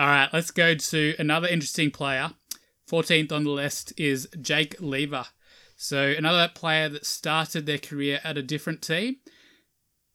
[0.00, 2.30] All right, let's go to another interesting player.
[2.90, 5.26] 14th on the list is Jake Lever.
[5.76, 9.16] So, another player that started their career at a different team.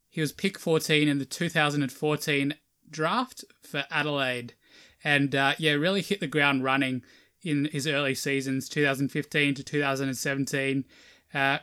[0.10, 2.55] He was pick 14 in the 2014
[2.90, 4.55] draft for Adelaide.
[5.04, 7.04] And uh, yeah, really hit the ground running
[7.44, 10.86] in his early seasons, 2015 to 2017.
[11.31, 11.59] Uh,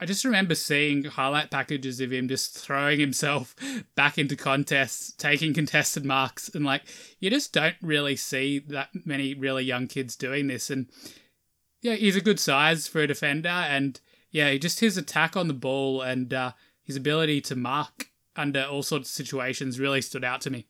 [0.00, 3.54] I just remember seeing highlight packages of him just throwing himself
[3.94, 6.84] back into contests, taking contested marks, and like
[7.18, 10.70] you just don't really see that many really young kids doing this.
[10.70, 10.88] And
[11.82, 15.54] yeah, he's a good size for a defender, and yeah, just his attack on the
[15.54, 18.06] ball and uh, his ability to mark
[18.36, 20.66] under all sorts of situations really stood out to me.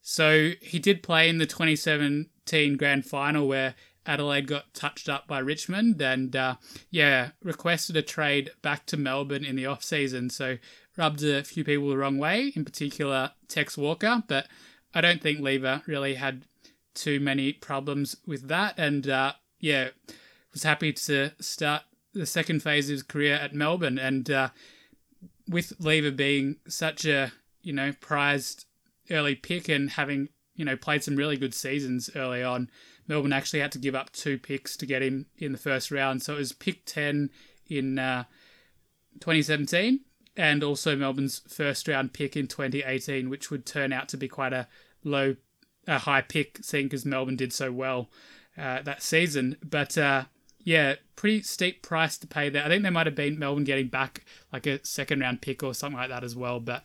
[0.00, 3.74] So he did play in the 2017 grand final where
[4.08, 6.56] Adelaide got touched up by Richmond and, uh,
[6.90, 10.30] yeah, requested a trade back to Melbourne in the off season.
[10.30, 10.56] So
[10.96, 14.22] rubbed a few people the wrong way, in particular Tex Walker.
[14.26, 14.48] But
[14.94, 16.46] I don't think Lever really had
[16.94, 18.78] too many problems with that.
[18.78, 19.90] And, uh, yeah,
[20.52, 21.82] was happy to start
[22.14, 23.98] the second phase of his career at Melbourne.
[23.98, 24.48] And uh,
[25.46, 28.64] with Lever being such a, you know, prized
[29.10, 32.70] early pick and having, you know, played some really good seasons early on,
[33.08, 36.22] Melbourne actually had to give up two picks to get him in the first round.
[36.22, 37.30] So it was pick 10
[37.68, 38.24] in uh,
[39.20, 40.00] 2017
[40.36, 44.52] and also Melbourne's first round pick in 2018, which would turn out to be quite
[44.52, 44.68] a
[45.02, 45.36] low,
[45.86, 48.08] a high pick, seeing because Melbourne did so well
[48.56, 49.56] uh, that season.
[49.64, 50.24] But uh,
[50.60, 52.64] yeah, pretty steep price to pay there.
[52.64, 55.74] I think there might have been Melbourne getting back like a second round pick or
[55.74, 56.60] something like that as well.
[56.60, 56.84] But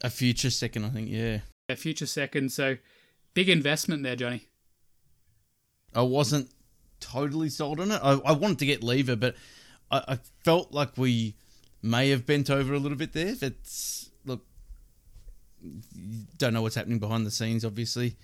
[0.00, 1.40] a future second, I think, yeah.
[1.68, 2.50] A future second.
[2.52, 2.78] So
[3.34, 4.48] big investment there, Johnny.
[5.94, 6.50] I wasn't
[7.00, 8.00] totally sold on it.
[8.02, 9.34] I, I wanted to get Lever, but
[9.90, 11.34] I, I, felt like we
[11.82, 13.34] may have bent over a little bit there.
[13.40, 14.44] It's look,
[16.36, 18.16] don't know what's happening behind the scenes, obviously.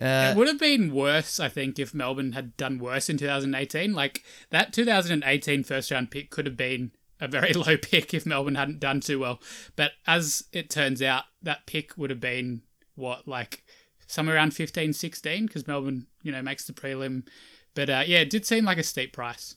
[0.00, 3.94] Uh, it would have been worse, I think, if Melbourne had done worse in 2018.
[3.94, 8.56] Like that 2018 first round pick could have been a very low pick if Melbourne
[8.56, 9.40] hadn't done too well.
[9.74, 12.62] But as it turns out, that pick would have been
[12.94, 13.64] what like
[14.06, 17.26] somewhere around 15, 16 because Melbourne, you know, makes the prelim.
[17.74, 19.54] But uh, yeah, it did seem like a steep price.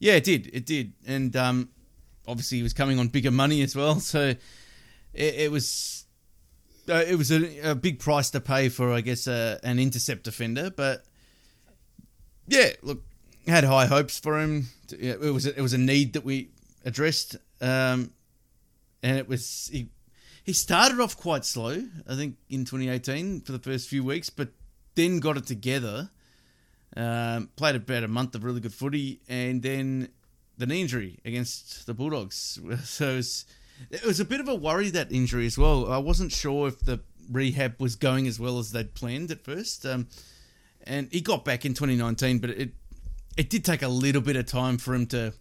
[0.00, 0.50] Yeah, it did.
[0.52, 1.70] It did, and um,
[2.26, 4.00] obviously he was coming on bigger money as well.
[4.00, 4.34] So
[5.14, 6.04] it, it was
[6.88, 10.24] uh, it was a, a, big price to pay for, I guess, uh, an intercept
[10.24, 10.70] defender.
[10.70, 11.04] But
[12.46, 13.02] yeah, look,
[13.46, 14.68] had high hopes for him.
[14.90, 16.50] It was it was a need that we
[16.84, 18.12] addressed, um,
[19.02, 19.88] and it was he
[20.44, 24.48] he started off quite slow, I think, in 2018 for the first few weeks, but
[24.98, 26.10] then got it together.
[26.96, 30.08] Um, played about a month of really good footy, and then
[30.56, 32.58] the knee injury against the Bulldogs.
[32.84, 33.44] So it was,
[33.90, 35.90] it was a bit of a worry that injury as well.
[35.92, 37.00] I wasn't sure if the
[37.30, 39.86] rehab was going as well as they'd planned at first.
[39.86, 40.08] Um,
[40.82, 42.70] and he got back in 2019, but it
[43.36, 45.32] it did take a little bit of time for him to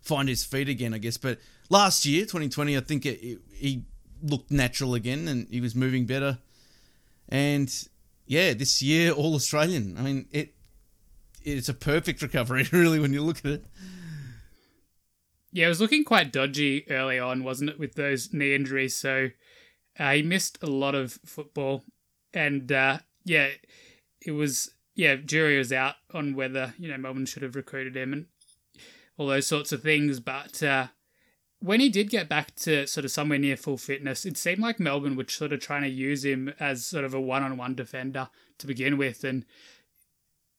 [0.00, 1.16] find his feet again, I guess.
[1.16, 3.82] But last year, 2020, I think it, it, he
[4.22, 6.38] looked natural again and he was moving better.
[7.28, 7.68] And
[8.26, 9.96] yeah, this year all Australian.
[9.98, 10.54] I mean, it
[11.42, 13.64] it's a perfect recovery, really, when you look at it.
[15.52, 18.96] Yeah, it was looking quite dodgy early on, wasn't it, with those knee injuries?
[18.96, 19.30] So
[19.98, 21.84] uh, he missed a lot of football,
[22.32, 23.50] and uh, yeah,
[24.20, 28.12] it was yeah, jury was out on whether you know Melbourne should have recruited him
[28.12, 28.26] and
[29.16, 30.20] all those sorts of things.
[30.20, 30.88] But uh,
[31.64, 34.78] when he did get back to sort of somewhere near full fitness, it seemed like
[34.78, 37.74] Melbourne were sort of trying to use him as sort of a one on one
[37.74, 39.24] defender to begin with.
[39.24, 39.46] And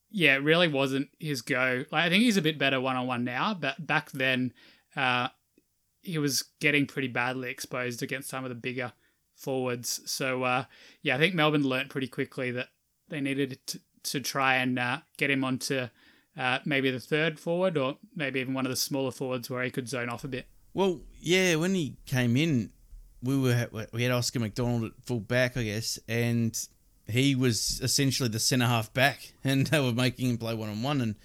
[0.09, 1.85] yeah, it really wasn't his go.
[1.91, 4.51] Like, I think he's a bit better one on one now, but back then,
[4.95, 5.27] uh,
[6.01, 8.91] he was getting pretty badly exposed against some of the bigger
[9.35, 10.01] forwards.
[10.07, 10.65] So uh,
[11.03, 12.69] yeah, I think Melbourne learnt pretty quickly that
[13.09, 15.87] they needed to, to try and uh, get him onto
[16.35, 19.69] uh, maybe the third forward or maybe even one of the smaller forwards where he
[19.69, 20.47] could zone off a bit.
[20.75, 22.69] Well, yeah, when he came in,
[23.23, 26.53] we were we had Oscar McDonald at full back, I guess, and
[27.07, 30.83] he was essentially the centre half back, and they were making him play one on
[30.83, 31.15] one, and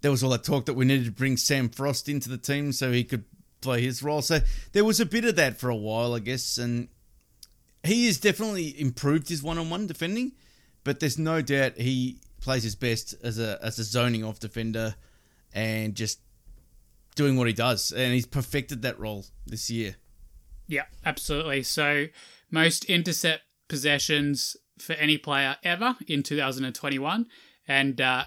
[0.00, 2.70] there was all that talk that we needed to bring Sam Frost into the team
[2.70, 3.24] so he could
[3.60, 4.22] play his role.
[4.22, 4.38] So
[4.72, 6.86] there was a bit of that for a while, I guess, and
[7.82, 10.32] he has definitely improved his one on one defending,
[10.84, 14.94] but there's no doubt he plays his best as a as a zoning off defender
[15.52, 16.20] and just
[17.14, 19.96] doing what he does, and he's perfected that role this year.
[20.66, 21.62] Yeah, absolutely.
[21.62, 22.06] So
[22.50, 27.26] most intercept possessions for any player ever in 2021,
[27.68, 28.24] and uh,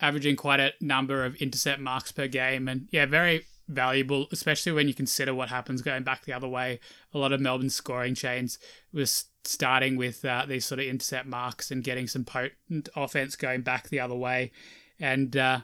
[0.00, 4.88] averaging quite a number of intercept marks per game, and yeah, very valuable, especially when
[4.88, 6.78] you consider what happens going back the other way.
[7.12, 8.58] A lot of Melbourne scoring chains
[8.92, 13.62] was starting with uh, these sort of intercept marks and getting some potent offense going
[13.62, 14.52] back the other way.
[15.00, 15.60] And uh,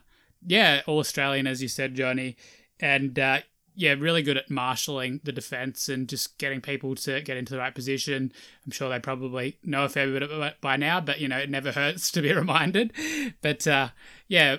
[0.46, 2.36] yeah, all Australian, as you said, Johnny.
[2.82, 3.40] And uh,
[3.74, 7.60] yeah, really good at marshalling the defense and just getting people to get into the
[7.60, 8.32] right position.
[8.66, 11.48] I'm sure they probably know a fair bit it by now, but you know, it
[11.48, 12.92] never hurts to be reminded.
[13.40, 13.90] But uh,
[14.28, 14.56] yeah,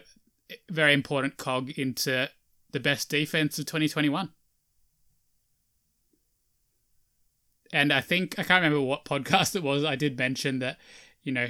[0.72, 2.30] very important cog into
[2.72, 4.30] the best defense of 2021.
[7.74, 9.84] And I think I can't remember what podcast it was.
[9.84, 10.78] I did mention that,
[11.24, 11.50] you know,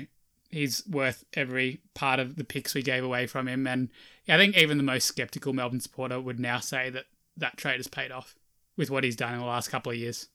[0.54, 3.66] he's worth every part of the picks we gave away from him.
[3.66, 3.90] And
[4.28, 7.06] I think even the most skeptical Melbourne supporter would now say that
[7.38, 8.36] that trade has paid off
[8.78, 10.28] with what he's done in the last couple of years.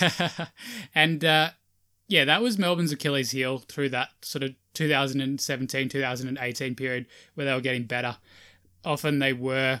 [0.94, 1.50] and uh,
[2.08, 7.52] yeah, that was Melbourne's Achilles heel through that sort of 2017 2018 period where they
[7.52, 8.18] were getting better.
[8.84, 9.80] Often they were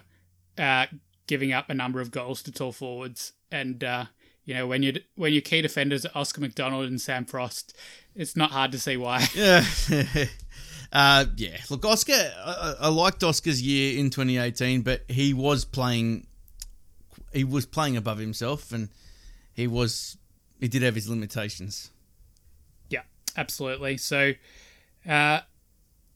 [0.58, 0.86] uh,
[1.26, 4.06] giving up a number of goals to tall forwards, and uh,
[4.46, 7.76] you know when you when your key defenders are Oscar McDonald and Sam Frost,
[8.14, 9.26] it's not hard to see why.
[9.34, 9.64] Yeah.
[10.92, 16.26] uh, yeah, look, Oscar, I, I liked Oscar's year in 2018, but he was playing,
[17.32, 18.88] he was playing above himself, and
[19.52, 20.16] he was,
[20.60, 21.90] he did have his limitations.
[22.88, 23.02] Yeah,
[23.36, 23.96] absolutely.
[23.96, 24.32] So,
[25.08, 25.40] uh,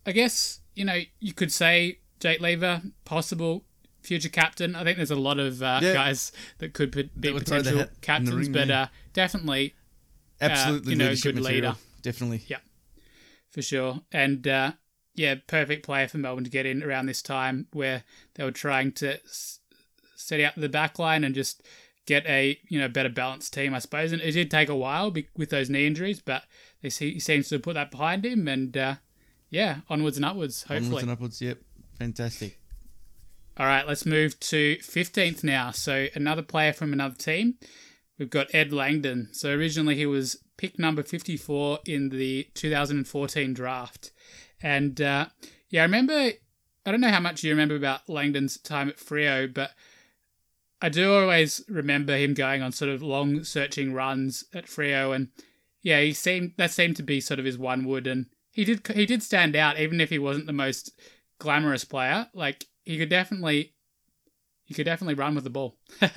[0.07, 3.65] I guess you know you could say Jake Lever, possible
[4.03, 4.75] future captain.
[4.75, 5.95] I think there's a lot of uh, yeah.
[5.95, 9.75] guys that could be potential captains, ring, but uh, definitely,
[10.41, 11.45] uh, absolutely, you know, good material.
[11.45, 11.75] leader.
[12.03, 12.59] Definitely, yeah,
[13.51, 14.01] for sure.
[14.13, 14.73] And uh,
[15.15, 18.05] yeah, perfect player for Melbourne to get in around this time where
[18.35, 19.61] they were trying to s-
[20.17, 21.63] set out the back line and just
[22.07, 24.13] get a you know better balanced team, I suppose.
[24.13, 26.45] And it did take a while with those knee injuries, but
[26.83, 28.95] they see, he seems to have put that behind him, and uh,
[29.51, 30.63] yeah, onwards and upwards.
[30.63, 31.43] Hopefully, onwards and upwards.
[31.43, 31.59] Yep,
[31.99, 32.60] fantastic.
[33.57, 35.71] All right, let's move to 15th now.
[35.71, 37.55] So another player from another team.
[38.19, 39.29] We've got Ed Langdon.
[39.33, 44.13] So originally he was pick number 54 in the 2014 draft.
[44.63, 45.27] And uh,
[45.71, 46.33] yeah, I remember,
[46.85, 49.71] I don't know how much you remember about Langdon's time at Freo, but
[50.83, 55.15] I do always remember him going on sort of long searching runs at Freo.
[55.15, 55.29] And
[55.83, 58.07] yeah, he seemed, that seemed to be sort of his one wood.
[58.07, 60.93] And he did, he did stand out, even if he wasn't the most
[61.39, 62.29] glamorous player.
[62.35, 63.73] Like he could definitely
[64.65, 65.77] he could definitely run with the ball.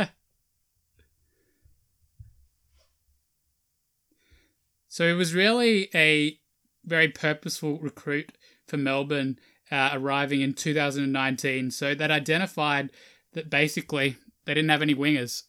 [4.88, 6.40] so he was really a
[6.84, 8.32] very purposeful recruit
[8.68, 9.38] for Melbourne
[9.72, 11.70] uh, arriving in 2019.
[11.72, 12.92] So that identified
[13.34, 15.44] that basically they didn't have any wingers.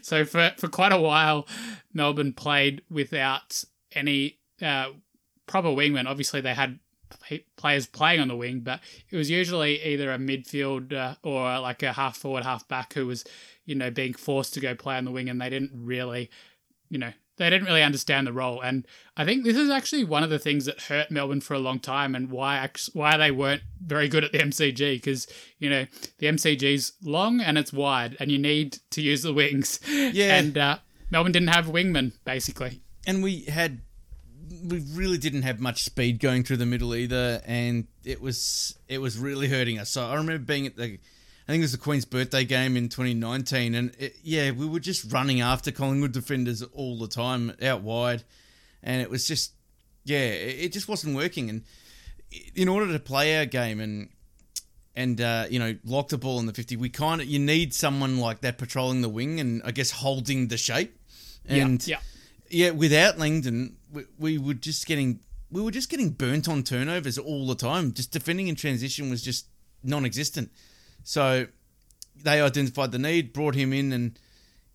[0.04, 1.46] so for, for quite a while,
[1.92, 4.90] Melbourne played without any uh,
[5.46, 6.06] proper wingmen.
[6.06, 6.78] Obviously, they had
[7.56, 8.80] players playing on the wing, but
[9.10, 13.06] it was usually either a midfield uh, or like a half forward, half back who
[13.06, 13.24] was,
[13.64, 16.30] you know, being forced to go play on the wing, and they didn't really,
[16.88, 18.60] you know, they didn't really understand the role.
[18.60, 18.86] And
[19.16, 21.80] I think this is actually one of the things that hurt Melbourne for a long
[21.80, 25.26] time, and why why they weren't very good at the MCG because
[25.58, 25.86] you know
[26.18, 29.80] the MCG's long and it's wide, and you need to use the wings.
[30.12, 30.78] Yeah, and uh,
[31.10, 32.80] Melbourne didn't have wingmen basically.
[33.06, 33.80] And we had
[34.64, 38.98] we really didn't have much speed going through the middle either, and it was it
[38.98, 39.90] was really hurting us.
[39.90, 42.88] So I remember being at the, I think it was the Queen's birthday game in
[42.88, 47.82] 2019, and it, yeah, we were just running after Collingwood defenders all the time out
[47.82, 48.24] wide,
[48.82, 49.52] and it was just
[50.04, 51.48] yeah, it, just wasn't working.
[51.48, 51.62] And
[52.54, 54.08] in order to play our game and
[54.94, 57.74] and uh, you know lock the ball in the 50, we kind of you need
[57.74, 60.98] someone like that patrolling the wing and I guess holding the shape.
[61.46, 61.96] And yeah.
[61.96, 62.02] yeah
[62.52, 67.18] yeah, without Langdon, we, we were just getting we were just getting burnt on turnovers
[67.18, 67.92] all the time.
[67.92, 69.46] Just defending in transition was just
[69.84, 70.50] non-existent.
[71.04, 71.46] So
[72.22, 74.18] they identified the need, brought him in, and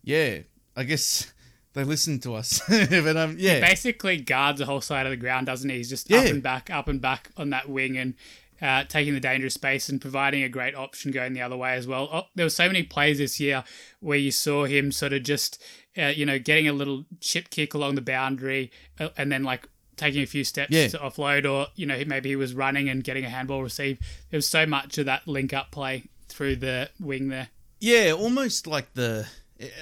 [0.02, 0.38] yeah,
[0.76, 1.32] I guess
[1.72, 2.60] they listened to us.
[2.68, 5.76] but um, yeah, he basically guards the whole side of the ground, doesn't he?
[5.76, 6.18] He's just yeah.
[6.18, 8.14] up and back, up and back on that wing, and
[8.60, 11.86] uh, taking the dangerous space and providing a great option going the other way as
[11.86, 12.08] well.
[12.12, 13.64] Oh, there were so many plays this year
[14.00, 15.62] where you saw him sort of just,
[15.98, 19.68] uh, you know, getting a little chip kick along the boundary uh, and then like
[19.96, 20.88] taking a few steps yeah.
[20.88, 23.98] to offload, or you know, maybe he was running and getting a handball receive.
[24.30, 27.48] There was so much of that link up play through the wing there.
[27.80, 29.26] Yeah, almost like the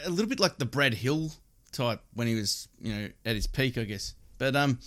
[0.04, 1.32] a little bit like the Brad Hill
[1.73, 4.14] type when he was, you know, at his peak, I guess.
[4.38, 4.78] But um,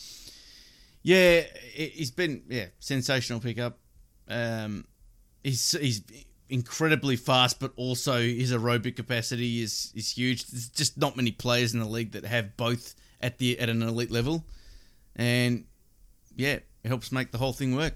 [1.04, 1.42] yeah,
[1.74, 3.78] he's been yeah sensational pickup.
[4.28, 4.86] Um,
[5.44, 6.04] he's he's
[6.50, 10.46] incredibly fast, but also his aerobic capacity is is huge.
[10.48, 13.82] There's just not many players in the league that have both at the at an
[13.84, 14.46] elite level,
[15.16, 15.66] and
[16.36, 16.54] yeah,
[16.84, 17.94] it helps make the whole thing work.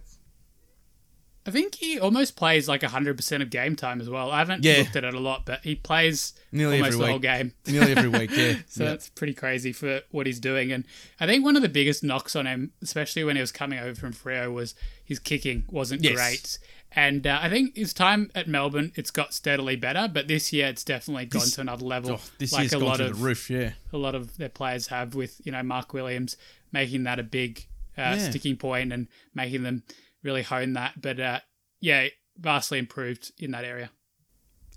[1.46, 4.32] I think he almost plays like 100% of game time as well.
[4.32, 4.78] I haven't Yeah.
[4.78, 7.10] looked at it a lot, but he plays Nearly almost every the week.
[7.10, 7.54] whole game.
[7.68, 8.56] Nearly every week, yeah.
[8.70, 8.92] So yeah.
[8.92, 10.72] that's pretty crazy for what he's doing.
[10.72, 10.86] And
[11.20, 13.94] I think one of the biggest knocks on him, especially when he was coming over
[13.94, 16.14] from Freo, was his kicking wasn't Yes.
[16.16, 16.60] great.
[16.96, 20.68] And uh, I think his time at Melbourne, it's got steadily better, but this year
[20.68, 22.12] it's definitely gone This- to another level.
[22.14, 23.72] Oh, this like year's a gone lot through of the roof, yeah.
[23.92, 26.38] a lot of their players have with you know Mark Williams
[26.72, 27.66] making that a big
[27.98, 28.30] uh, Yeah.
[28.30, 29.84] sticking point and making them
[30.22, 31.02] really hone that.
[31.02, 31.40] But uh,
[31.82, 32.08] yeah,
[32.38, 33.90] vastly improved in that area.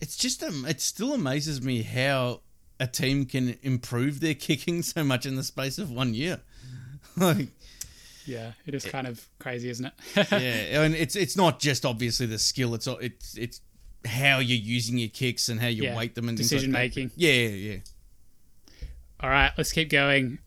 [0.01, 2.41] It's just um, it still amazes me how
[2.81, 6.41] a team can improve their kicking so much in the space of one year.
[7.17, 7.49] like,
[8.27, 9.93] Yeah, it is kind of crazy, isn't it?
[10.33, 12.75] yeah, and it's it's not just obviously the skill.
[12.75, 13.61] It's it's it's
[14.05, 16.79] how you're using your kicks and how you Yeah, weight them and like decision that.
[16.79, 17.11] making.
[17.17, 17.77] Yeah, yeah.
[19.21, 20.39] All right, let's keep going.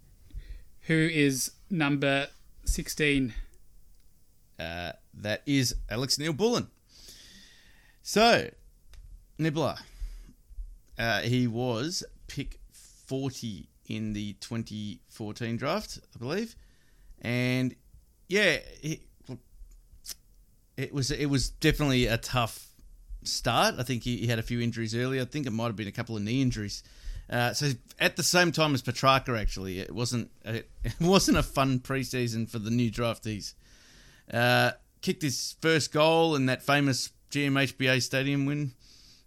[0.82, 2.28] Who is number
[2.66, 3.34] 16?
[4.60, 6.68] Uh, that is Alex Neal-Bullen.
[8.02, 8.50] So,
[9.38, 9.78] Nibbler,
[10.98, 16.56] uh, he was pick 40 in the 2014 draft, I believe.
[17.22, 17.76] And
[18.28, 19.02] yeah, he,
[20.78, 22.70] it was it was definitely a tough
[23.24, 23.76] start.
[23.78, 25.22] I think he, he had a few injuries earlier.
[25.22, 26.84] I think it might have been a couple of knee injuries.
[27.30, 31.44] Uh, so at the same time as Petracca, actually, it wasn't it, it wasn't a
[31.44, 33.54] fun preseason for the new draftees.
[34.34, 34.72] Uh,
[35.02, 38.74] kicked his first goal in that famous GMHBA Stadium win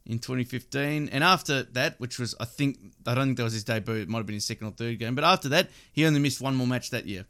[0.05, 3.65] in 2015, and after that, which was I think I don't think that was his
[3.65, 3.97] debut.
[3.97, 6.41] It might have been his second or third game, but after that, he only missed
[6.41, 7.27] one more match that year.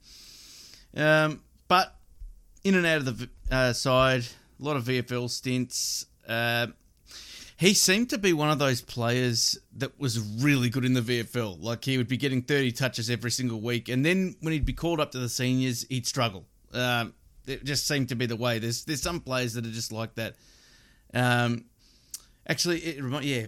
[0.97, 1.97] Um, but
[2.65, 4.25] in and out of the uh, side,
[4.61, 6.07] a lot of VFL stints.
[6.27, 6.69] Uh,
[7.57, 11.63] he seemed to be one of those players that was really good in the VFL.
[11.63, 14.73] Like he would be getting 30 touches every single week, and then when he'd be
[14.73, 16.45] called up to the seniors, he'd struggle.
[16.73, 17.15] Um,
[17.47, 18.59] it just seemed to be the way.
[18.59, 20.35] There's there's some players that are just like that.
[21.15, 21.67] Um,
[22.49, 23.47] actually, it yeah.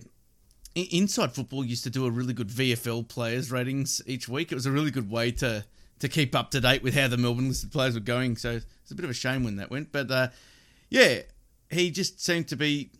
[0.76, 4.50] Inside Football used to do a really good VFL players ratings each week.
[4.50, 5.64] It was a really good way to
[5.98, 8.36] to keep up to date with how the Melbourne listed players were going.
[8.36, 10.28] So it's a bit of a shame when that went, but uh,
[10.90, 11.20] yeah,
[11.70, 12.90] he just seemed to be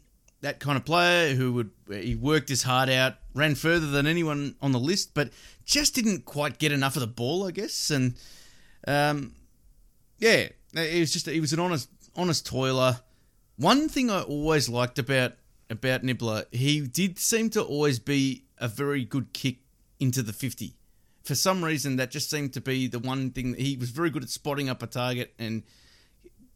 [0.41, 4.57] that kind of player who would he worked his heart out, ran further than anyone
[4.61, 5.31] on the list, but
[5.65, 7.91] just didn't quite get enough of the ball, I guess.
[7.91, 8.15] And
[8.87, 9.33] um,
[10.19, 13.01] yeah, it was just he was an honest honest toiler.
[13.57, 15.33] One thing I always liked about
[15.71, 19.59] about Nibbler, he did seem to always be a very good kick
[19.99, 20.75] into the fifty.
[21.25, 24.11] For some reason, that just seemed to be the one thing that he was very
[24.11, 25.63] good at spotting up a target and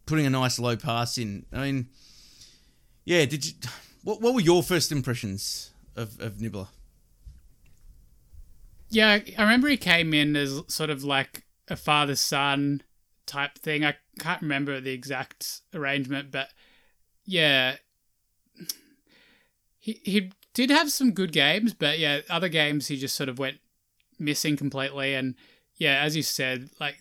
[0.07, 1.47] putting a nice low pass in.
[1.53, 1.89] I mean,
[3.05, 3.25] yeah.
[3.25, 3.53] Did you?
[4.05, 6.69] What What were your first impressions of of Nibbler?
[8.91, 12.83] Yeah, I- I remember he came in as sort of like a father son
[13.27, 13.85] type thing.
[13.85, 16.51] I can't remember the exact arrangement, but
[17.25, 17.77] yeah,
[19.79, 23.39] he he did have some good games, but yeah, other games he just sort of
[23.39, 23.59] went
[24.19, 25.15] missing completely.
[25.15, 25.35] And
[25.77, 26.97] yeah, as you said, like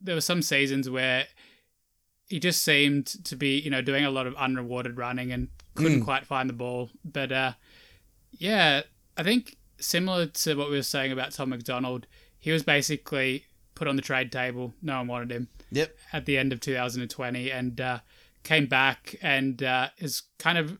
[0.00, 1.26] there were some seasons where
[2.28, 6.00] he just seemed to be, you know, doing a lot of unrewarded running and couldn't
[6.02, 6.04] Mm.
[6.04, 6.90] quite find the ball.
[7.04, 7.52] But uh,
[8.32, 8.82] yeah,
[9.16, 12.06] I think similar to what we were saying about Tom McDonald,
[12.38, 13.44] he was basically
[13.74, 14.74] put on the trade table.
[14.82, 15.96] No one wanted him Yep.
[16.12, 18.00] at the end of 2020 and uh,
[18.42, 20.78] came back and uh, has kind of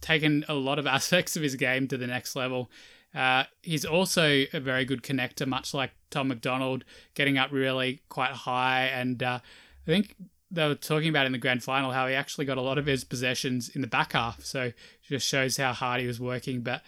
[0.00, 2.70] taken a lot of aspects of his game to the next level.
[3.14, 8.32] Uh, he's also a very good connector, much like Tom McDonald, getting up really quite
[8.32, 8.86] high.
[8.86, 9.40] And uh,
[9.86, 10.14] I think
[10.50, 12.86] they were talking about in the grand final how he actually got a lot of
[12.86, 14.44] his possessions in the back half.
[14.44, 16.60] So just shows how hard he was working.
[16.62, 16.82] But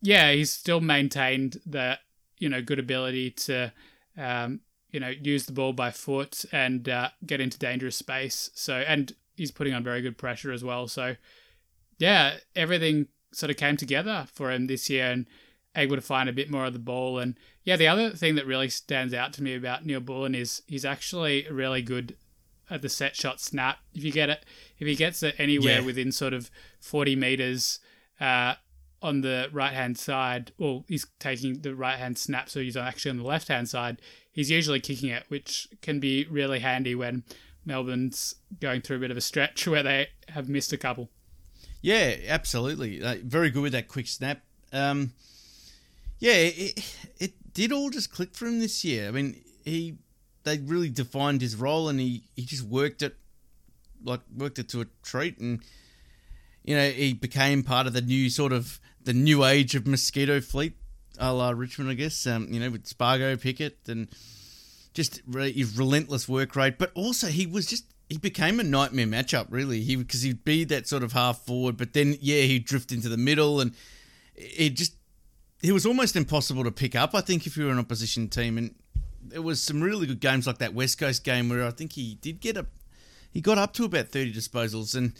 [0.00, 2.00] yeah, he's still maintained that
[2.38, 3.72] you know good ability to
[4.18, 4.60] um,
[4.90, 8.50] you know use the ball by foot and uh, get into dangerous space.
[8.54, 10.88] So and he's putting on very good pressure as well.
[10.88, 11.16] So
[11.98, 15.26] yeah, everything sort of came together for him this year and
[15.76, 17.18] able to find a bit more of the ball.
[17.18, 20.84] And yeah, the other thing that really stands out to me about Neal-Bullen is he's
[20.84, 22.16] actually really good
[22.70, 23.78] at the set shot snap.
[23.94, 24.44] If you get it,
[24.78, 25.84] if he gets it anywhere Yeah.
[25.86, 26.50] within sort of
[26.80, 27.80] forty meters.
[28.20, 28.54] Uh,
[29.02, 33.10] on the right hand side, well, he's taking the right hand snap, so he's actually
[33.10, 34.00] on the left hand side.
[34.32, 37.22] He's usually kicking it, which can be really handy when
[37.66, 41.10] Melbourne's going through a bit of a stretch where they have missed a couple.
[41.84, 43.02] Yeah, absolutely.
[43.02, 44.40] Uh, very good with that quick snap.
[44.72, 45.12] Um,
[46.18, 46.82] yeah, it,
[47.18, 49.06] it did all just click for him this year.
[49.06, 49.36] I mean,
[49.66, 49.98] he
[50.44, 53.16] they really defined his role, and he, he just worked it
[54.02, 55.60] like worked it to a treat, and
[56.64, 60.40] you know he became part of the new sort of the new age of mosquito
[60.40, 60.78] fleet,
[61.18, 62.26] a la Richmond, I guess.
[62.26, 64.08] Um, you know, with Spargo, Pickett, and
[64.94, 69.46] just his relentless work rate, but also he was just he became a nightmare matchup
[69.50, 69.80] really.
[69.80, 73.08] He because he'd be that sort of half forward, but then yeah he'd drift into
[73.08, 73.74] the middle and
[74.34, 74.94] it just
[75.62, 77.14] he was almost impossible to pick up.
[77.14, 78.74] I think if you were an opposition team, and
[79.22, 82.18] there was some really good games like that West Coast game where I think he
[82.20, 82.66] did get a
[83.32, 85.14] he got up to about thirty disposals, and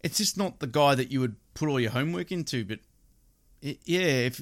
[0.00, 2.64] it's just not the guy that you would put all your homework into.
[2.64, 2.80] But
[3.60, 4.40] it, yeah, if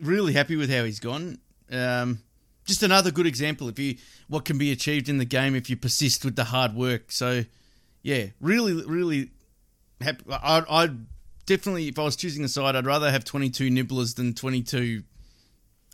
[0.00, 1.38] really happy with how he's gone.
[1.70, 2.20] Um,
[2.64, 3.96] just another good example of you
[4.28, 7.12] what can be achieved in the game if you persist with the hard work.
[7.12, 7.44] So,
[8.02, 9.30] yeah, really, really
[10.00, 10.24] happy.
[10.30, 11.06] I'd, I'd
[11.46, 15.02] definitely, if I was choosing a side, I'd rather have 22 nibblers than 22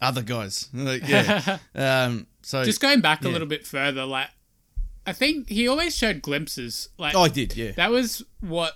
[0.01, 0.69] other guys.
[0.75, 1.59] Like, yeah.
[1.75, 4.29] um, so Just going back a little bit further, like
[5.07, 6.89] I think he always showed glimpses.
[6.99, 7.73] Like Oh, I did, yeah.
[7.73, 8.75] that was what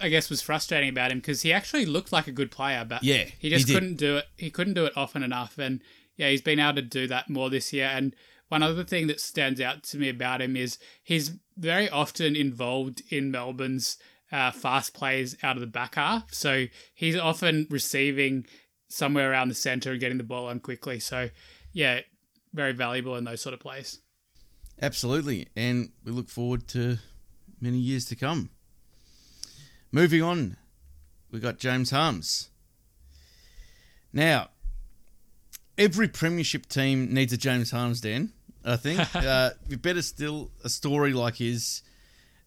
[0.00, 3.02] I guess was frustrating about him because he actually looked like a good player, but
[3.02, 4.26] Yeah, he just he couldn't do it.
[4.36, 5.80] He couldn't do it often enough, and
[6.18, 7.86] yeah, he's been able to do that more this year.
[7.86, 8.14] And
[8.48, 13.02] one other thing that stands out to me about him is he's very often involved
[13.10, 13.96] in Melbourne's
[14.30, 16.34] uh, fast plays out of the back half.
[16.34, 18.46] So he's often receiving
[18.88, 20.98] somewhere around the centre and getting the ball on quickly.
[20.98, 21.30] So
[21.72, 22.00] yeah,
[22.52, 24.00] very valuable in those sort of plays.
[24.82, 25.48] Absolutely.
[25.56, 26.98] And we look forward to
[27.60, 28.50] many years to come.
[29.92, 30.56] Moving on,
[31.30, 32.50] we got James Harmes.
[34.12, 34.48] Now,
[35.78, 38.32] every premiership team needs a James Harmes, Dan.
[38.64, 39.00] I think.
[39.14, 41.82] uh, you better still a story like his.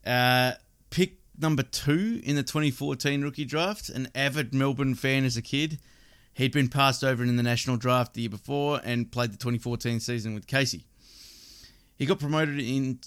[0.05, 0.53] Uh,
[0.89, 5.79] pick number two in the 2014 rookie draft, an avid Melbourne fan as a kid.
[6.33, 9.99] He'd been passed over in the national draft the year before and played the 2014
[9.99, 10.85] season with Casey.
[11.97, 12.99] He got promoted in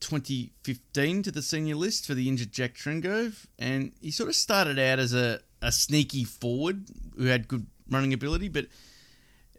[0.00, 4.78] 2015 to the senior list for the injured Jack Trengove, and he sort of started
[4.78, 8.66] out as a, a sneaky forward who had good running ability, but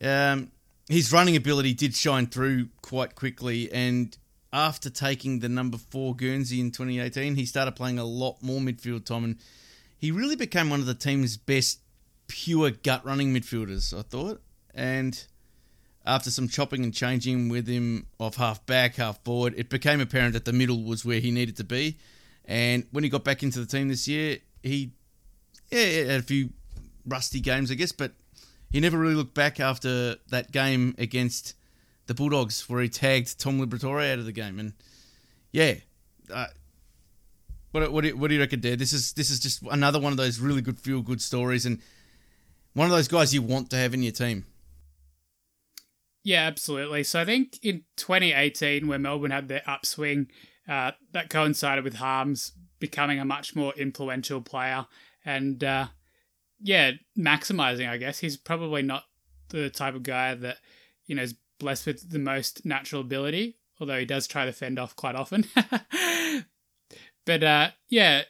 [0.01, 0.51] um,
[0.89, 3.71] his running ability did shine through quite quickly.
[3.71, 4.15] And
[4.51, 9.05] after taking the number four Guernsey in 2018, he started playing a lot more midfield
[9.05, 9.35] time, and
[9.97, 11.79] he really became one of the team's best
[12.27, 14.41] pure gut running midfielders, I thought.
[14.73, 15.23] And
[16.05, 20.33] after some chopping and changing with him off half back, half forward, it became apparent
[20.33, 21.97] that the middle was where he needed to be.
[22.45, 24.93] And when he got back into the team this year, he
[25.71, 26.49] yeah, had a few
[27.05, 28.13] rusty games, I guess, but
[28.71, 31.55] he never really looked back after that game against
[32.07, 34.59] the Bulldogs, where he tagged Tom Liberatore out of the game.
[34.59, 34.73] And
[35.51, 35.75] yeah,
[36.33, 36.47] uh,
[37.71, 38.79] what what do, you, what do you reckon, Dad?
[38.79, 41.79] This is this is just another one of those really good feel good stories, and
[42.73, 44.45] one of those guys you want to have in your team.
[46.23, 47.03] Yeah, absolutely.
[47.03, 50.27] So I think in 2018, when Melbourne had their upswing,
[50.67, 54.85] uh, that coincided with Harmes becoming a much more influential player
[55.25, 55.87] and, uh,
[56.61, 58.19] yeah, maximizing, I guess.
[58.19, 59.03] He's probably not
[59.49, 60.57] the type of guy that,
[61.05, 64.79] you know, is blessed with the most natural ability, although he does try to fend
[64.79, 65.45] off quite often.
[67.25, 68.23] but, uh, yeah,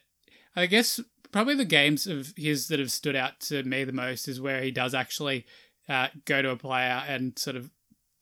[0.55, 0.99] I guess
[1.31, 4.61] probably the games of his that have stood out to me the most is where
[4.61, 5.45] he does actually
[5.87, 7.71] uh, go to a player and sort of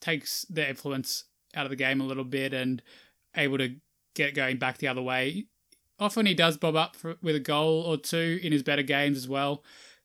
[0.02, 2.82] takes the influence out of the game a little bit and
[3.36, 3.76] able to
[4.15, 5.45] get going back the other way.
[6.00, 9.17] Often he does bob up for, with a goal or two in his better games
[9.17, 9.63] as well.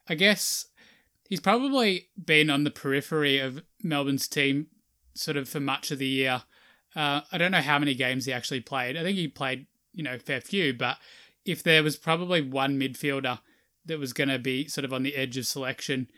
[0.09, 0.67] I guess
[1.29, 4.69] he's probably been on the periphery of Melbourne's team
[5.14, 6.43] sort of for much of the year.
[6.95, 8.97] Uh, I don't know how many games he actually played.
[8.97, 10.99] I think he played, you know, fair few, but
[11.45, 13.40] if there was probably one midfielder
[13.87, 16.09] that was going to be sort of on the edge of selection,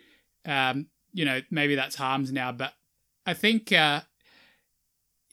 [0.45, 2.73] um, you know, maybe that's Harmes now, but
[3.25, 4.01] I think uh,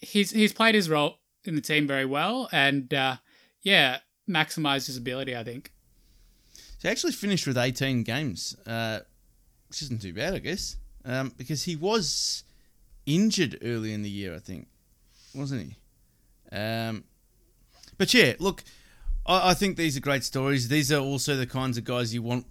[0.01, 3.17] he's he's played his role in the team very well, and uh,
[3.63, 5.37] yeah, maximised his ability.
[5.37, 5.74] I think.
[6.85, 8.99] He actually finished with 18 games, uh,
[9.71, 12.45] which isn't too bad, I guess, um, because he was
[13.07, 14.69] injured early in the year, I think,
[15.35, 15.77] wasn't he?
[16.55, 17.05] Um,
[17.97, 18.65] but yeah, look,
[19.25, 20.69] I, I think these are great stories.
[20.69, 22.45] These are also the kinds of guys you want,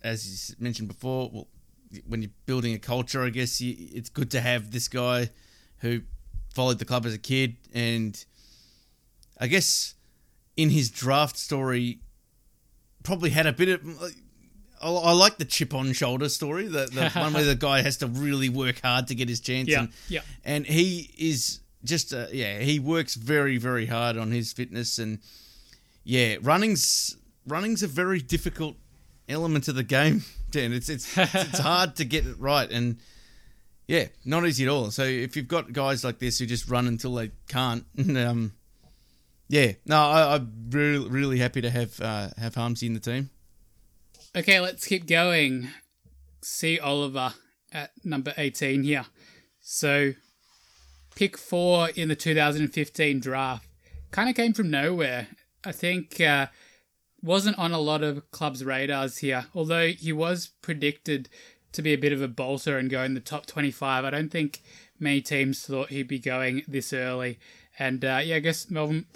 [0.00, 1.28] as you mentioned before.
[1.32, 1.48] Well,
[2.06, 5.30] when you're building a culture, I guess you, it's good to have this guy
[5.78, 6.02] who
[6.54, 8.24] followed the club as a kid, and
[9.40, 9.94] I guess
[10.56, 11.98] in his draft story,
[13.06, 14.02] probably had a bit of.
[14.82, 17.96] I, I like the chip on shoulder story, the, the one where the guy has
[17.98, 19.68] to really work hard to get his chance.
[19.68, 20.20] Yeah, and, yeah.
[20.44, 25.20] and he is just, uh, yeah, he works very, very hard on his fitness, and
[26.04, 27.16] yeah, running's
[27.46, 28.76] running's a very difficult
[29.28, 30.24] element of the game.
[30.50, 32.98] Dan, it's it's it's hard to get it right, and
[33.86, 34.90] yeah, not easy at all.
[34.90, 37.84] So if you've got guys like this who just run until they can't,
[38.16, 38.52] um,
[39.48, 43.30] yeah, no, I, I'm really really happy to have uh, have Harmesy in the team.
[44.36, 45.68] Okay, let's keep going.
[46.42, 47.32] See Oliver
[47.72, 49.06] at number 18 here.
[49.60, 50.12] So
[51.14, 53.66] pick four in the 2015 draft.
[54.10, 55.28] Kind of came from nowhere.
[55.64, 56.46] I think uh,
[57.22, 59.46] wasn't on a lot of clubs' radars here.
[59.54, 61.28] Although he was predicted
[61.72, 64.30] to be a bit of a bolter and go in the top 25, I don't
[64.30, 64.62] think
[64.98, 67.38] many teams thought he'd be going this early.
[67.78, 69.06] And uh, yeah, I guess Melbourne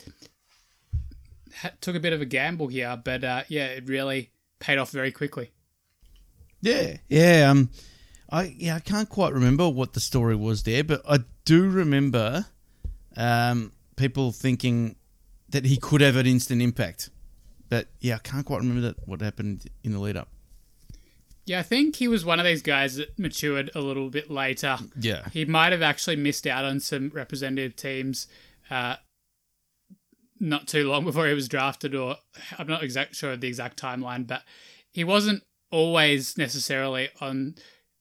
[1.57, 4.90] ha- took a bit of a gamble here, but uh, yeah, it really paid off
[4.90, 5.51] very quickly.
[6.61, 7.51] Yeah, yeah.
[7.51, 7.70] Um,
[8.31, 12.46] I yeah, I can't quite remember what the story was there, but I do remember
[13.16, 14.96] um, people thinking
[15.49, 17.11] that he could have an instant impact.
[17.68, 20.29] But yeah, I can't quite remember that what happened in the lead up.
[21.46, 24.77] Yeah, I think he was one of these guys that matured a little bit later.
[25.01, 28.29] Yeah, He might have actually missed out on some representative teams
[28.71, 28.97] uh,
[30.39, 32.17] not too long before he was drafted, or
[32.59, 34.43] I'm not exact sure of the exact timeline, but
[34.91, 37.55] he wasn't always necessarily on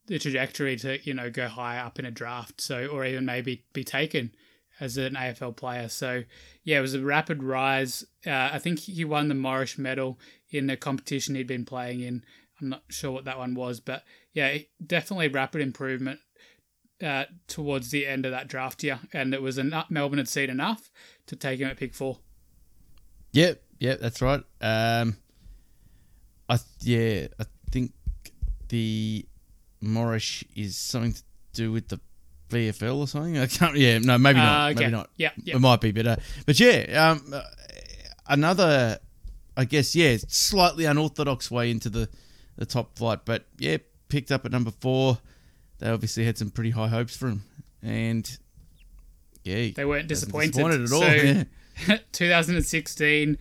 [0.07, 3.65] the trajectory to you know go high up in a draft, so or even maybe
[3.73, 4.31] be taken
[4.79, 5.89] as an AFL player.
[5.89, 6.23] So
[6.63, 8.05] yeah, it was a rapid rise.
[8.25, 10.19] Uh, I think he won the Morrish Medal
[10.51, 12.23] in the competition he'd been playing in.
[12.61, 14.03] I'm not sure what that one was, but
[14.33, 16.19] yeah, definitely rapid improvement
[17.03, 19.89] uh, towards the end of that draft year, and it was enough.
[19.89, 20.91] Melbourne had seen enough
[21.27, 22.19] to take him at pick four.
[23.31, 24.41] Yep, yep, that's right.
[24.61, 25.17] Um,
[26.47, 27.93] I yeah, I think
[28.69, 29.25] the
[29.83, 31.99] Morrish is something to do with the
[32.49, 33.37] VFL or something.
[33.37, 33.75] I can't.
[33.75, 34.61] Yeah, no, maybe not.
[34.61, 34.79] Uh, okay.
[34.79, 35.09] Maybe not.
[35.17, 35.55] Yeah, yeah.
[35.55, 37.33] It might be better, but yeah, um,
[38.27, 38.99] another,
[39.55, 42.09] I guess, yeah, slightly unorthodox way into the
[42.57, 43.77] the top flight, but yeah,
[44.09, 45.19] picked up at number four.
[45.79, 47.43] They obviously had some pretty high hopes for him,
[47.81, 48.37] and
[49.43, 50.51] yeah, They weren't disappointed.
[50.53, 51.01] disappointed at all.
[51.01, 51.13] So,
[51.87, 51.97] yeah.
[52.11, 53.37] 2016,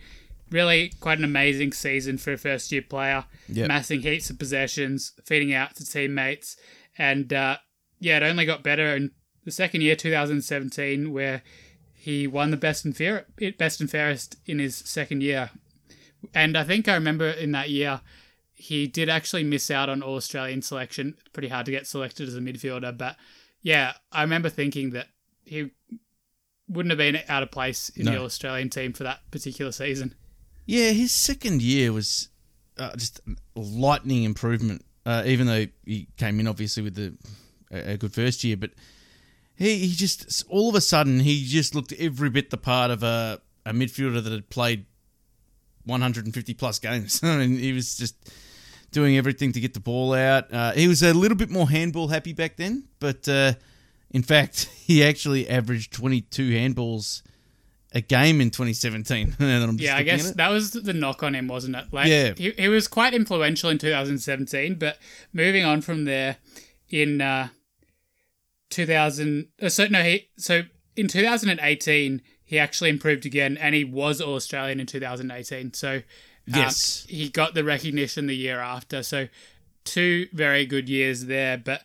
[0.49, 3.25] really quite an amazing season for a first year player.
[3.49, 3.67] Yep.
[3.67, 6.55] Massing heaps of possessions, feeding out to teammates.
[6.97, 7.57] And uh,
[7.99, 9.11] yeah, it only got better in
[9.45, 11.41] the second year, 2017, where
[11.93, 13.25] he won the best and, fair,
[13.57, 15.49] best and fairest in his second year.
[16.33, 18.01] And I think I remember in that year,
[18.59, 21.15] he did actually miss out on All Australian selection.
[21.31, 22.95] Pretty hard to get selected as a midfielder.
[22.95, 23.15] But
[23.61, 25.07] yeah, I remember thinking that
[25.45, 25.71] he
[26.67, 28.19] wouldn't have been out of place in the No.
[28.19, 30.13] All Australian team for that particular season.
[30.65, 32.27] Yeah, his second year was
[32.77, 33.21] uh, just
[33.55, 34.83] lightning improvement.
[35.05, 37.15] Uh, even though he came in obviously with the,
[37.71, 38.71] a, a good first year, but
[39.55, 43.03] he, he just all of a sudden he just looked every bit the part of
[43.03, 44.85] a, a midfielder that had played
[45.85, 47.21] 150 plus games.
[47.23, 48.15] I mean, he was just
[48.91, 50.51] doing everything to get the ball out.
[50.53, 53.53] Uh, he was a little bit more handball happy back then, but uh,
[54.11, 57.21] in fact, he actually averaged 22 handballs
[57.91, 59.35] a game in 2017.
[59.39, 61.85] I'm just Yeah, I guess that was the knock on him, wasn't it?
[61.91, 62.33] Like, Yeah.
[62.37, 64.97] he, he was quite influential in 2017, but
[65.33, 66.37] moving on from there,
[66.91, 67.49] in uh,
[68.69, 70.63] 2000, uh, so no, he so
[70.95, 75.73] in 2018 he actually improved again, and he was All Australian in 2018.
[75.73, 76.01] So
[76.53, 77.05] um, Yes.
[77.09, 79.03] he got the recognition the year after.
[79.03, 79.27] So
[79.85, 81.83] two very good years there, but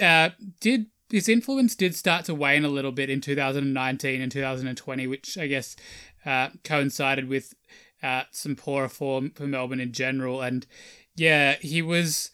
[0.00, 5.06] uh, did his influence did start to wane a little bit in 2019 and 2020,
[5.06, 5.76] which I guess
[6.24, 7.54] uh, coincided with
[8.02, 10.42] uh, some poorer form for Melbourne in general.
[10.42, 10.66] And
[11.14, 12.30] yeah, he was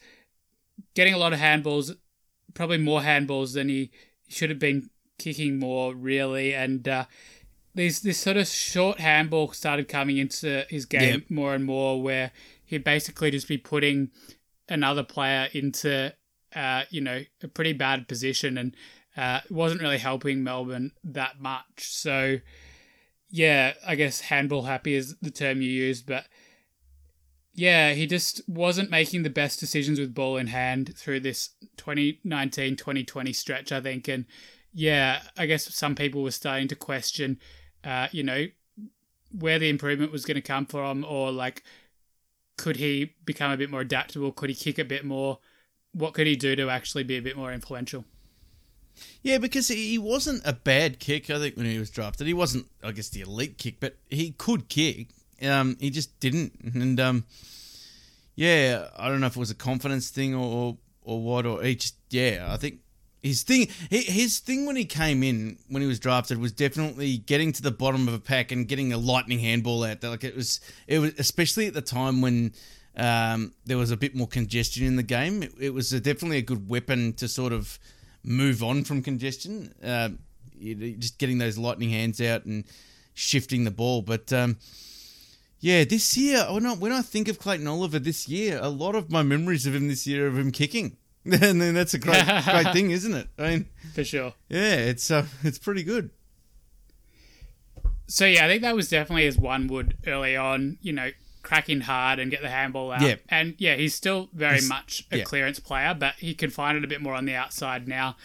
[0.95, 1.95] getting a lot of handballs,
[2.53, 3.91] probably more handballs than he
[4.27, 6.53] should have been kicking more, really.
[6.53, 7.05] And uh,
[7.75, 11.29] these this sort of short handball started coming into his game Yep.
[11.29, 12.31] more and more, where
[12.65, 14.11] he'd basically just be putting
[14.69, 16.13] another player into
[16.55, 18.75] uh, you know a pretty bad position and
[19.15, 21.63] uh, it wasn't really helping Melbourne that much.
[21.77, 22.37] So
[23.29, 26.25] yeah, I guess handball happy is the term you use, but
[27.55, 32.75] yeah, he just wasn't making the best decisions with ball in hand through this 2019
[32.75, 34.07] 2020 stretch, I think.
[34.07, 34.25] And
[34.73, 37.39] yeah, I guess some people were starting to question,
[37.83, 38.47] uh, you know,
[39.37, 41.63] where the improvement was going to come from, or like,
[42.57, 44.31] could he become a bit more adaptable?
[44.31, 45.39] Could he kick a bit more?
[45.91, 48.05] What could he do to actually be a bit more influential?
[49.23, 51.29] Yeah, because he wasn't a bad kick.
[51.29, 54.31] I think when he was drafted, he wasn't, I guess, the elite kick, but he
[54.31, 55.07] could kick.
[55.41, 57.25] Um, he just didn't, and um,
[58.35, 61.63] yeah, I don't know if it was a confidence thing or or, or what, or
[61.63, 62.79] he just, yeah, I think
[63.23, 67.51] his thing, his thing when he came in when he was drafted was definitely getting
[67.53, 70.11] to the bottom of a pack and getting a lightning handball out there.
[70.11, 72.53] Like it was, it was especially at the time when.
[72.95, 75.41] Um, there was a bit more congestion in the game.
[75.41, 77.79] It, it was a, definitely a good weapon to sort of
[78.23, 79.73] move on from congestion.
[79.83, 80.09] Uh,
[80.55, 82.65] you just getting those lightning hands out and
[83.13, 84.01] shifting the ball.
[84.01, 84.57] But um,
[85.59, 88.95] yeah, this year when I when I think of Clayton Oliver this year, a lot
[88.95, 90.97] of my memories of him this year of him kicking.
[91.41, 93.27] and then that's a great great thing, isn't it?
[93.37, 94.33] I mean, for sure.
[94.49, 96.09] yeah, it's uh, it's pretty good.
[98.07, 100.77] So yeah, I think that was definitely as one would early on.
[100.81, 103.01] You know, cracking hard and get the handball out.
[103.01, 103.15] Yeah.
[103.29, 105.23] And yeah, he's still very He's- much a yeah.
[105.23, 108.15] clearance player, but he can find it a bit more on the outside now.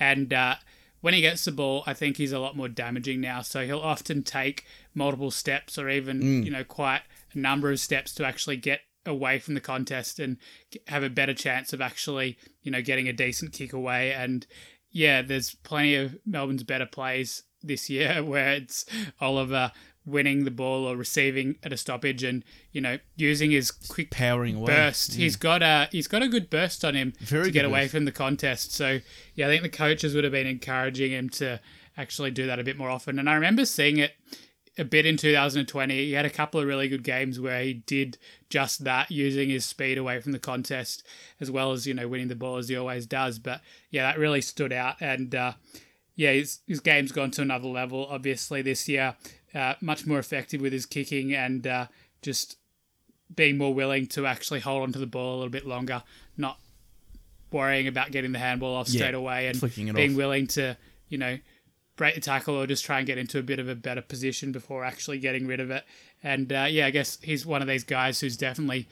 [0.00, 0.56] And uh,
[1.00, 3.42] when he gets the ball, I think he's a lot more damaging now.
[3.42, 6.44] So he'll often take multiple steps or even, Mm.
[6.44, 7.02] you know, quite
[7.34, 10.36] a number of steps to actually get away from the contest and
[10.86, 14.12] have a better chance of actually, you know, getting a decent kick away.
[14.12, 14.46] And
[14.90, 18.84] yeah, there's plenty of Melbourne's better plays this year where it's
[19.20, 19.72] Oliver
[20.06, 22.42] winning the ball or receiving at a stoppage and
[22.72, 24.66] you know using his quick Powering away.
[24.66, 25.14] burst.
[25.14, 27.92] He's got a he's got a good burst on him Very to get away burst.
[27.94, 28.72] from the contest.
[28.72, 29.00] So
[29.34, 31.60] yeah, I think the coaches would have been encouraging him to
[31.96, 33.18] actually do that a bit more often.
[33.18, 34.12] And I remember seeing it
[34.78, 35.94] a bit in 2020.
[36.06, 38.16] He had a couple of really good games where he did
[38.48, 41.04] just that, using his speed away from the contest,
[41.40, 43.38] as well as you know winning the ball as he always does.
[43.38, 43.60] But
[43.90, 44.96] yeah, that really stood out.
[45.00, 45.52] And uh,
[46.14, 48.06] yeah, his, his game's gone to another level.
[48.08, 49.16] Obviously, this year,
[49.54, 51.86] uh, much more effective with his kicking and uh,
[52.22, 52.56] just
[53.34, 56.02] being more willing to actually hold onto the ball a little bit longer,
[56.36, 56.58] not
[57.50, 60.16] worrying about getting the handball off Yeah, straight away, and it being off.
[60.16, 60.76] willing to,
[61.08, 61.38] you know,
[61.98, 64.52] break the tackle or just try and get into a bit of a better position
[64.52, 65.84] before actually getting rid of it.
[66.22, 68.88] And uh, yeah, I guess he's one of these guys who's definitely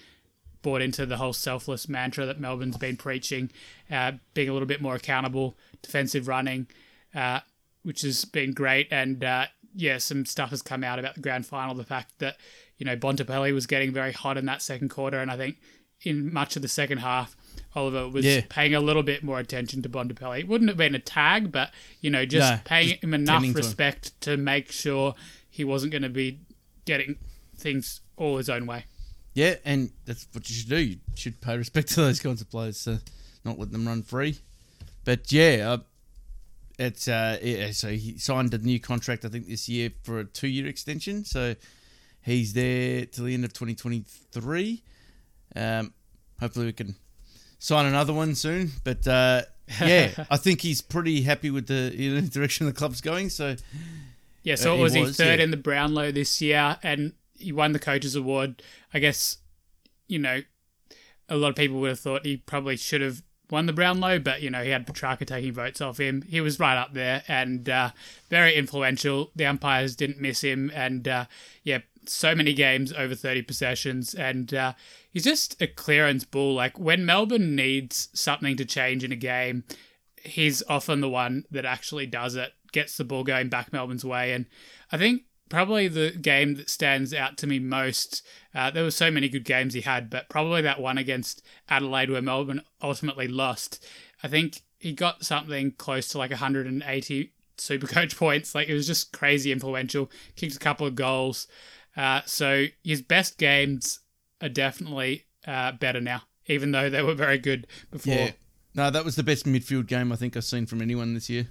[0.60, 3.50] bought into the whole selfless mantra that Melbourne's been preaching,
[3.90, 6.66] uh, being a little bit more accountable, defensive running,
[7.14, 7.40] uh,
[7.84, 8.88] which has been great.
[8.90, 11.74] And uh, yeah, some stuff has come out about the grand final.
[11.74, 12.36] The fact that
[12.78, 15.56] you know Bontempelli was getting very hot in that second quarter, and I think
[16.02, 17.36] in much of the second half,
[17.76, 18.40] Oliver was Yeah.
[18.48, 20.40] paying a little bit more attention to Bontempelli.
[20.40, 23.42] It wouldn't have been a tag, but you know, just No, paying just him enough
[23.42, 23.52] to him.
[23.54, 25.14] respect to make sure
[25.50, 26.40] he wasn't going to be
[26.86, 27.16] getting
[27.56, 28.86] things all his own way.
[29.34, 30.78] Yeah, and that's what you should do.
[30.78, 32.98] You should pay respect to those kinds of players, so
[33.44, 34.38] not let them run free.
[35.04, 35.78] But yeah, uh,
[36.78, 40.24] it's uh, yeah, so he signed a new contract I think this year for a
[40.24, 41.24] two-year extension.
[41.24, 41.54] So
[42.22, 44.82] he's there till the end of 2023.
[45.54, 45.92] Um,
[46.40, 46.96] hopefully we can
[47.58, 48.72] sign another one soon.
[48.84, 49.42] But uh,
[49.80, 53.30] yeah, I think he's pretty happy with the you know, direction the club's going.
[53.30, 53.56] So
[54.42, 55.44] Yeah, so Uh, it was, he was, third yeah.
[55.44, 58.62] in the Brownlow this year, and he won the coaches award.
[58.94, 59.38] I guess
[60.08, 60.42] you know
[61.28, 64.42] a lot of people would have thought he probably should have won the Brownlow, but
[64.42, 66.22] you know he had Petracca taking votes off him.
[66.22, 67.90] He was right up there and uh,
[68.28, 69.30] very influential.
[69.34, 71.24] The umpires didn't miss him, and uh,
[71.62, 74.72] yeah, so many games over thirty possessions, and uh,
[75.16, 76.52] he's just a clearance bull.
[76.52, 79.64] Like when Melbourne needs something to change in a game,
[80.22, 84.34] he's often the one that actually does it, gets the ball going back Melbourne's way.
[84.34, 84.44] And
[84.92, 89.10] I think probably the game that stands out to me most, uh, there were so
[89.10, 93.86] many good games he had, but probably that one against Adelaide where Melbourne ultimately lost.
[94.22, 98.54] I think he got something close to like 180 super coach points.
[98.54, 101.46] Like it was just crazy influential, kicked a couple of goals.
[101.96, 104.00] Uh, so his best games
[104.40, 108.14] are definitely uh, better now, even though they were very good before.
[108.14, 108.30] yeah,
[108.74, 111.48] no, that was the best midfield game I think I've seen from anyone this year.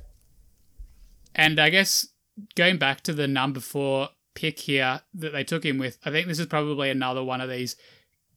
[1.34, 2.08] And I guess
[2.56, 6.28] going back to the number four pick here that they took him with, I think
[6.28, 7.76] this is probably another one of these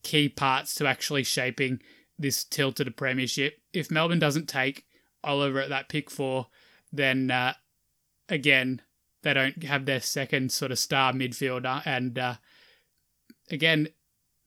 [0.03, 1.81] key parts to actually shaping
[2.17, 3.59] this tilt to the premiership.
[3.73, 4.85] If Melbourne doesn't take
[5.23, 6.47] Oliver at that pick four,
[6.91, 7.53] then uh,
[8.27, 8.81] again
[9.21, 11.81] they don't have their second sort of star midfielder.
[11.85, 12.35] And uh,
[13.49, 13.89] again,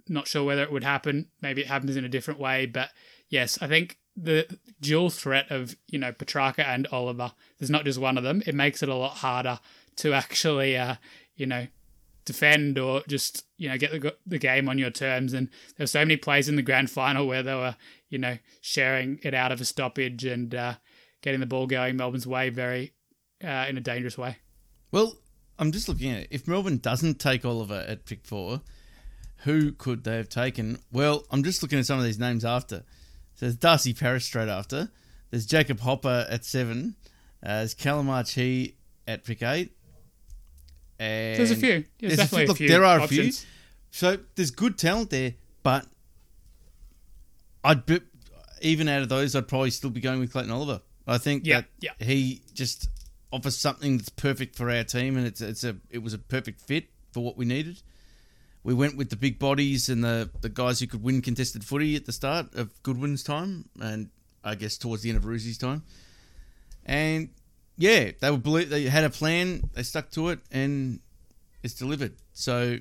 [0.09, 1.29] not sure whether it would happen.
[1.41, 2.91] Maybe it happens in a different way, but
[3.29, 7.33] yes, I think the dual threat of you know Petracca and Oliver.
[7.59, 8.43] There's not just one of them.
[8.47, 9.61] It makes it a lot harder
[9.97, 10.97] to actually uh,
[11.37, 11.67] you know
[12.25, 15.33] defend or just you know get the the game on your terms.
[15.33, 17.77] And there were so many plays in the grand final where they were
[18.09, 20.75] you know sharing it out of a stoppage and uh,
[21.23, 22.93] getting the ball going Melbourne's way very
[23.43, 24.37] uh, in a dangerous way.
[24.91, 25.17] Well,
[25.59, 26.29] I'm just looking at it.
[26.31, 28.61] If Melbourne doesn't take Oliver at pick four,
[29.45, 30.79] who could they have taken?
[30.93, 32.79] Well, I'm just looking at some of these names after.
[33.35, 34.91] So there's Darcy Parish straight after.
[35.31, 36.95] There's Jacob Hopper at seven.
[37.43, 38.77] Uh, there's Callum Archie
[39.09, 39.73] at pick eight.
[40.99, 41.69] And There's a few.
[41.69, 42.69] There's, there's a definitely few- a few.
[42.69, 43.33] there are a few.
[43.91, 45.87] So there's good talent there, but
[47.65, 48.01] I'd be,
[48.61, 50.81] even out of those, I'd probably still be going with Clayton Oliver.
[51.07, 51.91] I think Yeah, that yeah.
[52.07, 52.89] he just
[53.33, 56.61] offers something that's perfect for our team, and it's it's a it was a perfect
[56.61, 57.83] fit for what we needed.
[58.65, 61.97] We went with the big bodies and the the guys who could win contested footy
[61.97, 64.11] at the start of Goodwin's time, and
[64.45, 65.83] I guess towards the end of Roosy's time.
[66.87, 67.31] And
[67.77, 71.01] yeah, they were they had a plan, they stuck to it, and
[71.63, 72.15] it's delivered.
[72.33, 72.79] So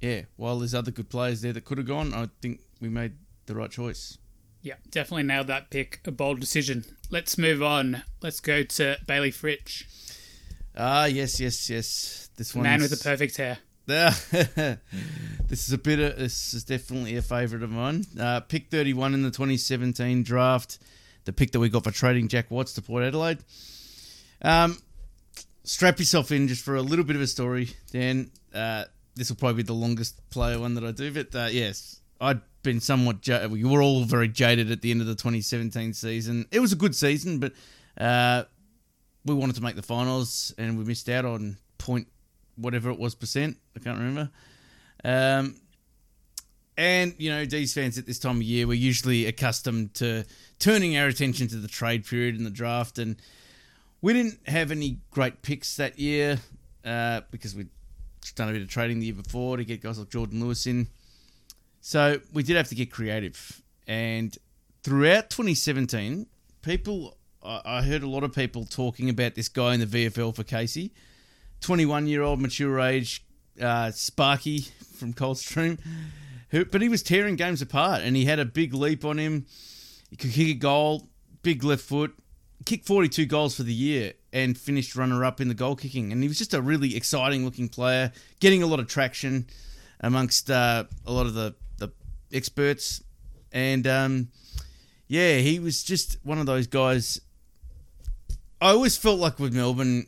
[0.00, 3.12] yeah, while there's other good players there that could have gone, I think we made
[3.46, 4.18] the right choice.
[4.62, 6.00] Yeah, definitely nailed that pick.
[6.04, 6.84] A bold decision.
[7.10, 8.02] Let's move on.
[8.20, 9.84] Let's go to Bailey Fritsch,
[10.76, 12.30] Ah, yes, yes, yes.
[12.36, 13.58] This one man with the perfect hair.
[13.86, 14.78] this
[15.50, 18.04] is a bit of this is definitely a favourite of mine.
[18.18, 20.78] Uh, pick 31 in the 2017 draft,
[21.24, 23.38] the pick that we got for trading Jack Watts to Port Adelaide.
[24.40, 24.78] Um,
[25.64, 28.30] strap yourself in just for a little bit of a story, Dan.
[28.54, 32.00] Uh, this will probably be the longest player one that I do, but uh, yes,
[32.20, 33.20] I'd been somewhat.
[33.20, 36.46] J- we were all very jaded at the end of the 2017 season.
[36.50, 37.52] It was a good season, but
[37.98, 38.44] uh,
[39.24, 42.06] we wanted to make the finals and we missed out on point
[42.56, 43.56] whatever it was percent.
[43.76, 44.30] I can't remember.
[45.04, 45.56] Um,
[46.76, 50.24] and you know, these fans at this time of year we're usually accustomed to
[50.58, 53.16] turning our attention to the trade period and the draft, and
[54.00, 56.38] we didn't have any great picks that year
[56.84, 57.68] uh, because we'd
[58.34, 60.86] done a bit of trading the year before to get guys like Jordan Lewis in.
[61.80, 64.36] So we did have to get creative, and
[64.82, 66.26] throughout 2017,
[66.62, 70.34] people I I heard a lot of people talking about this guy in the VFL
[70.34, 70.92] for Casey.
[71.62, 73.24] 21 year old mature age
[73.60, 74.66] uh, Sparky
[74.98, 75.78] from Coldstream.
[76.50, 79.46] Who, but he was tearing games apart and he had a big leap on him.
[80.10, 81.08] He could kick a goal,
[81.42, 82.14] big left foot,
[82.66, 86.12] kicked 42 goals for the year and finished runner up in the goal kicking.
[86.12, 89.46] And he was just a really exciting looking player, getting a lot of traction
[90.00, 91.90] amongst uh, a lot of the, the
[92.32, 93.02] experts.
[93.50, 94.28] And um,
[95.08, 97.20] yeah, he was just one of those guys.
[98.60, 100.06] I always felt like with Melbourne,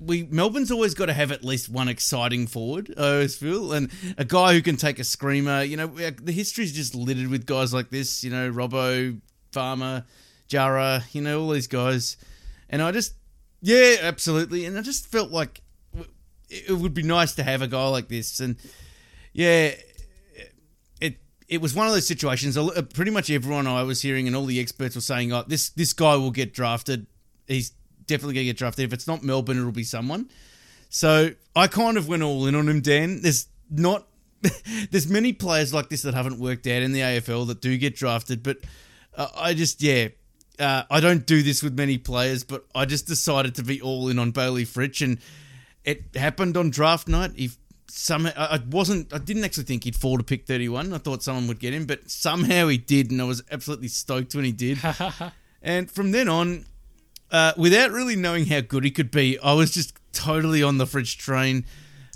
[0.00, 2.92] we Melbourne's always got to have at least one exciting forward.
[2.96, 5.62] I always feel, and a guy who can take a screamer.
[5.62, 8.24] You know, uh, the history's just littered with guys like this.
[8.24, 9.20] You know, Robbo,
[9.52, 10.04] Farmer,
[10.48, 11.02] Jurrah.
[11.14, 12.16] You know, all these guys,
[12.70, 13.14] and I just,
[13.60, 14.64] yeah, absolutely.
[14.64, 15.60] And I just felt like
[16.48, 18.56] it would be nice to have a guy like this, and
[19.34, 19.74] yeah,
[21.00, 22.56] it it was one of those situations.
[22.56, 25.68] Uh, pretty much everyone I was hearing and all the experts were saying, "Oh, this
[25.68, 27.06] this guy will get drafted.
[27.46, 27.72] He's
[28.10, 28.84] definitely going to get drafted.
[28.84, 30.28] If it's not Melbourne, it'll be someone.
[30.88, 33.22] So I kind of went all in on him, Dan.
[33.22, 34.06] There's not.
[34.90, 37.94] there's many players like this that haven't worked out in the AFL that do get
[37.94, 38.56] drafted, but
[39.14, 40.08] uh, I just yeah,
[40.58, 44.08] uh, I don't do this with many players, but I just decided to be all
[44.08, 45.18] in on Bayley Fritsch, and
[45.84, 47.32] it happened on draft night.
[47.36, 47.50] He
[47.90, 50.92] somehow I wasn't, I didn't actually think he'd fall to pick 31.
[50.92, 54.34] I thought someone would get him, but somehow he did, and I was absolutely stoked
[54.34, 54.78] when he did.
[55.62, 56.66] and from then on,
[57.30, 60.86] uh, without really knowing how good he could be, I was just totally on the
[60.86, 61.64] Fridge train.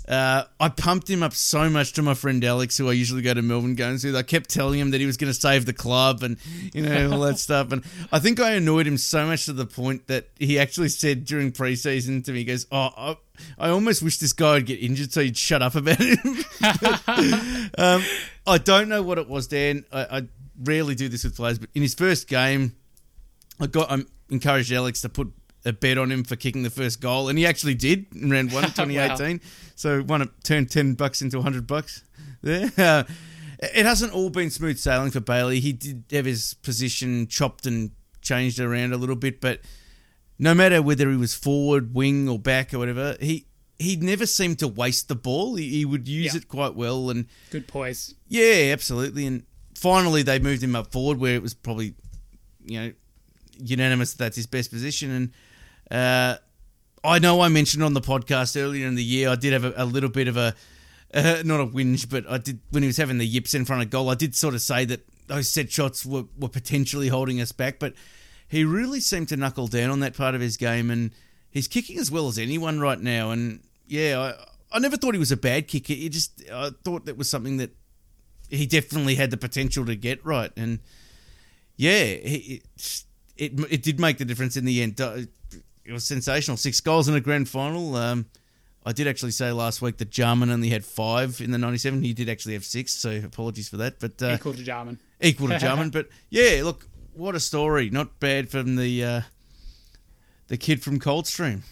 [0.07, 3.33] Uh, I pumped him up so much to my friend Alex, who I usually go
[3.33, 4.15] to Melbourne games with.
[4.15, 6.37] I kept telling him that he was going to save the club and
[6.73, 7.71] you know all that stuff.
[7.71, 11.25] And I think I annoyed him so much to the point that he actually said
[11.25, 13.17] during preseason to me, he "Goes, oh, I,
[13.57, 18.03] I almost wish this guy would get injured so he'd shut up about it." um,
[18.45, 19.85] I don't know what it was, Dan.
[19.91, 20.27] I, I
[20.63, 22.75] rarely do this with players, but in his first game,
[23.59, 25.31] I got I encouraged Alex to put
[25.65, 28.51] a bet on him for kicking the first goal, and he actually did in round
[28.51, 29.37] one of 2018.
[29.43, 29.43] wow.
[29.75, 32.03] So it, turned 10 bucks into 100 bucks
[32.41, 32.71] there.
[32.77, 33.03] Uh,
[33.59, 35.59] it hasn't all been smooth sailing for Bayley.
[35.59, 39.61] He did have his position chopped and changed around a little bit, but
[40.37, 44.59] no matter whether he was forward, wing, or back or whatever, he he never seemed
[44.59, 45.55] to waste the ball.
[45.55, 46.39] He, he would use yeah.
[46.39, 48.13] it quite well and good poise.
[48.27, 49.25] Yeah, absolutely.
[49.25, 49.43] And
[49.75, 51.95] finally, they moved him up forward, where it was probably
[52.65, 52.93] you know
[53.59, 55.11] unanimous that that's his best position.
[55.11, 55.31] And
[55.91, 56.37] uh,
[57.03, 59.73] I know I mentioned on the podcast earlier in the year, I did have a,
[59.77, 60.55] a little bit of a
[61.13, 63.81] uh, not a whinge, but I did when he was having the yips in front
[63.81, 64.09] of goal.
[64.09, 67.79] I did sort of say that those set shots were, were potentially holding us back,
[67.79, 67.93] but
[68.47, 71.11] he really seemed to knuckle down on that part of his game, and
[71.49, 73.31] he's kicking as well as anyone right now.
[73.31, 74.33] And yeah,
[74.71, 75.93] I, I never thought he was a bad kicker.
[75.93, 77.71] He just I thought that was something that
[78.49, 80.79] he definitely had the potential to get right, and
[81.77, 82.61] yeah, he,
[83.37, 84.99] it it did make the difference in the end.
[84.99, 86.57] It was sensational.
[86.57, 87.95] Six goals in a grand final.
[87.95, 88.25] Um,
[88.85, 92.03] I did actually say last week that Jarman only had five in the 97.
[92.03, 93.99] He did actually have six, so apologies for that.
[93.99, 94.99] But uh, equal to Jarman.
[95.21, 95.89] Equal to Jarman.
[95.91, 97.89] but yeah, look, what a story.
[97.89, 99.21] Not bad from the uh,
[100.47, 101.63] the kid from Coldstream.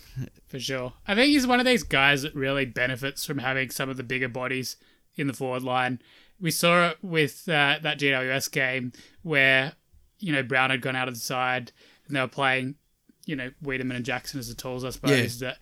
[0.47, 0.93] For sure.
[1.07, 4.03] I think he's one of these guys that really benefits from having some of the
[4.03, 4.75] bigger bodies
[5.15, 5.99] in the forward line.
[6.39, 9.73] We saw it with uh, that GWS game where
[10.23, 11.73] you know, Brown had gone out of the side
[12.07, 12.75] and they were playing,
[13.25, 15.49] you know, Weideman and Jackson as the tools, I suppose, yeah.
[15.49, 15.57] that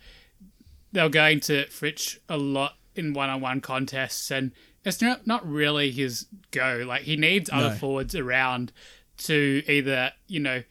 [0.92, 4.52] they were going to Fritsch a lot in one on one contests and
[4.84, 6.84] it's not, not really his go.
[6.86, 7.74] Like he needs other no.
[7.74, 8.72] forwards around
[9.18, 10.62] to either, you know,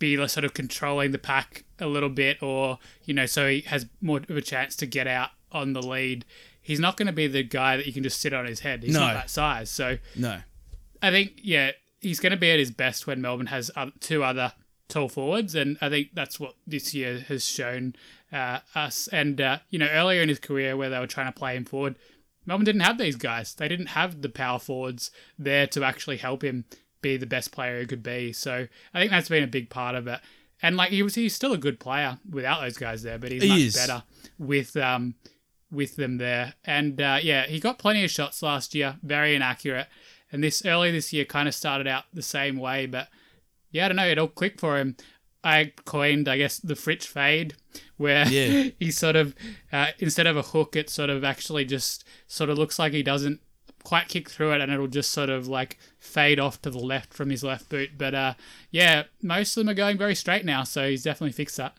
[0.00, 3.86] be sort of controlling the pack a little bit or, you know, so he has
[4.00, 6.24] more of a chance to get out on the lead.
[6.60, 8.82] He's not going to be the guy that you can just sit on his head.
[8.82, 9.00] He's no.
[9.00, 9.70] not that size.
[9.70, 10.40] So no,
[11.00, 11.72] I think yeah,
[12.04, 14.52] he's going to be at his best when Melbourne has two other
[14.88, 17.96] tall forwards, and I think that's what this year has shown
[18.32, 19.08] uh, us.
[19.08, 21.64] And uh, you know, earlier in his career, where they were trying to play him
[21.64, 21.96] forward,
[22.46, 23.54] Melbourne didn't have these guys.
[23.54, 26.64] They didn't have the power forwards there to actually help him
[27.00, 28.32] be the best player he could be.
[28.32, 30.20] So I think that's been a big part of it.
[30.62, 33.42] And like he was, he's still a good player without those guys there, but he's
[33.42, 33.74] He much is.
[33.74, 34.02] better
[34.38, 35.14] with um
[35.70, 36.54] with them there.
[36.64, 39.88] And uh, yeah, he got plenty of shots last year, very inaccurate.
[40.34, 43.06] And this early this year kind of started out the same way, but
[43.70, 44.96] yeah, I don't know, it all clicked for him.
[45.44, 47.54] I coined, I guess, the Fritsch fade,
[47.98, 48.70] where Yeah.
[48.80, 49.34] he sort of
[49.72, 53.04] uh, instead of a hook, it sort of actually just sort of looks like he
[53.04, 53.40] doesn't
[53.84, 57.14] quite kick through it, and it'll just sort of like fade off to the left
[57.14, 57.90] from his left boot.
[57.96, 58.34] But uh,
[58.72, 61.76] yeah, most of them are going very straight now, so he's definitely fixed that.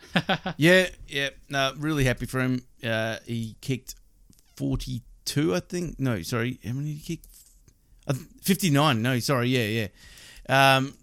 [0.58, 1.30] Yeah, yeah.
[1.50, 2.62] No, really happy for him.
[2.82, 3.96] Uh, he kicked
[4.56, 6.00] 42, I think.
[6.00, 6.60] No, sorry.
[6.66, 7.26] How many did he kick?
[8.08, 9.02] Uh, 59.
[9.02, 9.50] No, sorry.
[9.50, 9.88] Yeah,
[10.48, 10.78] yeah.
[10.78, 10.96] Um,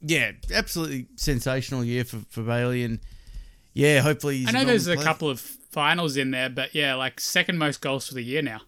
[0.00, 2.84] yeah, absolutely sensational year for, for Bayley.
[2.84, 3.00] And
[3.74, 5.04] yeah, hopefully he's I know there's a player.
[5.06, 8.60] couple of finals in there, but yeah, like second most goals for the year now.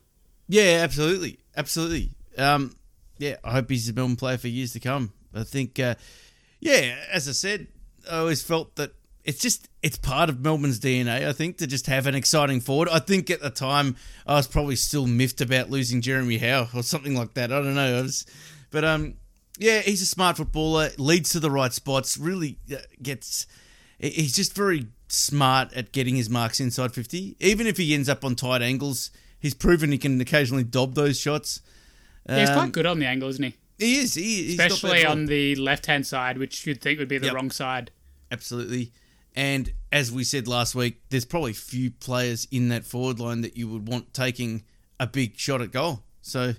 [0.49, 1.39] Yeah, absolutely.
[1.57, 2.11] Absolutely.
[2.37, 2.77] Um,
[3.19, 5.13] yeah, I hope he's a Melbourne player for years to come.
[5.35, 5.95] I think, uh,
[6.61, 7.69] yeah, as I said,
[8.11, 8.93] I always felt that
[9.25, 11.27] it's just it's part of Melbourne's DNA.
[11.29, 12.89] I think to just have an exciting forward.
[12.89, 13.97] I think at the time
[14.27, 17.53] I was probably still miffed about losing Jeremy Howe or something like that.
[17.53, 17.99] I don't know.
[17.99, 18.27] I was,
[18.71, 19.15] but um,
[19.59, 20.91] yeah, he's a smart footballer.
[20.99, 22.17] Leads to the right spots.
[22.19, 23.47] Really uh, gets.
[23.99, 27.37] He's just very smart at getting his marks inside fifty.
[27.39, 31.21] Even if he ends up on tight angles, he's proven he can occasionally dob those
[31.21, 31.61] shots.
[32.29, 33.55] Yeah, he's Um, quite good on the angle, isn't he?
[33.79, 34.15] He is.
[34.15, 37.35] He, Especially on the left hand side, which you'd think would be the Yep.
[37.35, 37.91] wrong side.
[38.31, 38.93] Absolutely.
[39.35, 43.57] And as we said last week, there's probably few players in that forward line that
[43.57, 44.65] you would want taking
[45.01, 46.03] a big shot at goal.
[46.21, 46.55] So,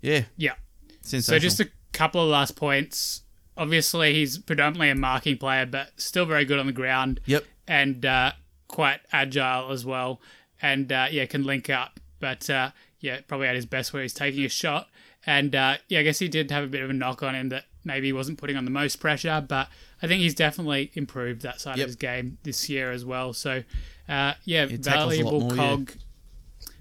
[0.00, 0.54] yeah, Yeah.
[1.02, 3.22] So just a couple of last points.
[3.56, 7.20] Obviously, he's predominantly a marking player, but still very good on the ground.
[7.26, 7.44] Yep.
[7.66, 8.32] And uh,
[8.68, 10.20] quite agile as well.
[10.60, 11.98] And uh, yeah, can link up.
[12.20, 14.88] But uh, yeah, probably at his best where he's taking a shot.
[15.26, 17.48] And uh, yeah, I guess he did have a bit of a knock on him
[17.50, 19.68] that maybe he wasn't putting on the most pressure, but
[20.02, 21.84] I think he's definitely improved that side Yep.
[21.84, 23.32] of his game this year as well.
[23.32, 23.62] So
[24.08, 25.56] uh, yeah, valuable more, yeah.
[25.56, 25.92] cog,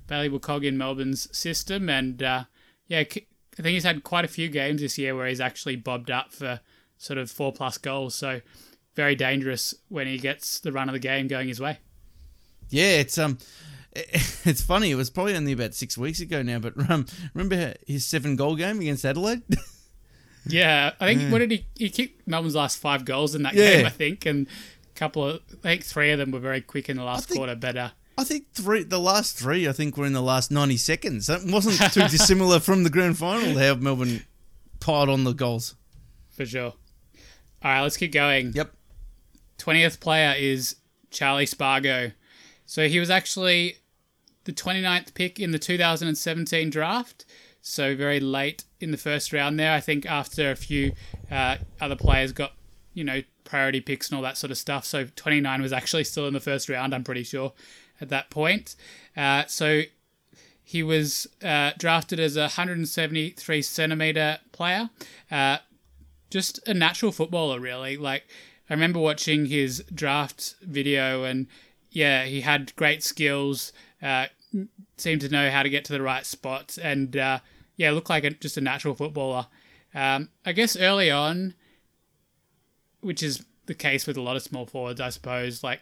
[0.08, 2.43] valuable cog in Melbourne's system, and uh,
[2.88, 6.10] yeah, I think he's had quite a few games this year where he's actually bobbed
[6.12, 6.60] up for
[6.97, 8.16] sort of four plus goals.
[8.16, 8.41] So
[8.95, 11.80] very dangerous when he gets the run of the game going his way.
[12.70, 13.38] yeah, it's um,
[13.93, 14.91] it's funny.
[14.91, 18.56] It was probably only about six weeks ago now, but um, remember his seven goal
[18.56, 19.41] game against Adelaide?
[20.46, 21.66] Yeah, I think what did he?
[21.76, 23.78] He kicked Melbourne's last five goals in that Yeah.
[23.78, 26.89] game, I think, and a couple of I think three of them were very quick
[26.89, 27.56] in the last think- quarter.
[27.56, 30.78] But uh, I think three, the last three, I think were in the last ninety
[30.78, 31.28] seconds.
[31.28, 33.58] That wasn't too dissimilar from the grand final.
[33.60, 34.24] How Melbourne
[34.80, 35.76] piled on the goals.
[36.32, 36.74] for sure.
[37.64, 38.54] All right, let's keep going.
[38.56, 38.74] Yep.
[39.60, 40.78] 20th player is
[41.12, 42.12] Charlie Spargo.
[42.66, 43.76] So he was actually
[44.46, 47.26] the 29th pick in the 2017 draft.
[47.62, 49.71] So very late in the first round there.
[49.71, 50.93] I think after a few
[51.29, 52.53] uh, other players got,
[52.93, 54.86] you know, priority picks and all that sort of stuff.
[54.86, 57.53] So 29 was actually still in the first round, I'm pretty sure,
[57.99, 58.75] at that point.
[59.15, 59.84] Uh, so
[60.63, 64.89] he was uh, drafted as a 173 centimeter player.
[65.29, 65.57] Uh,
[66.29, 67.97] just a natural footballer, really.
[67.97, 68.23] Like,
[68.69, 71.47] I remember watching his draft video, and
[71.89, 74.27] yeah, he had great skills, uh,
[74.95, 77.39] seemed to know how to get to the right spots, and uh,
[77.82, 79.47] yeah, looked like a, just a natural footballer.
[79.95, 81.55] Um, I guess early on,
[83.01, 85.82] which is the case with a lot of small forwards, I suppose, like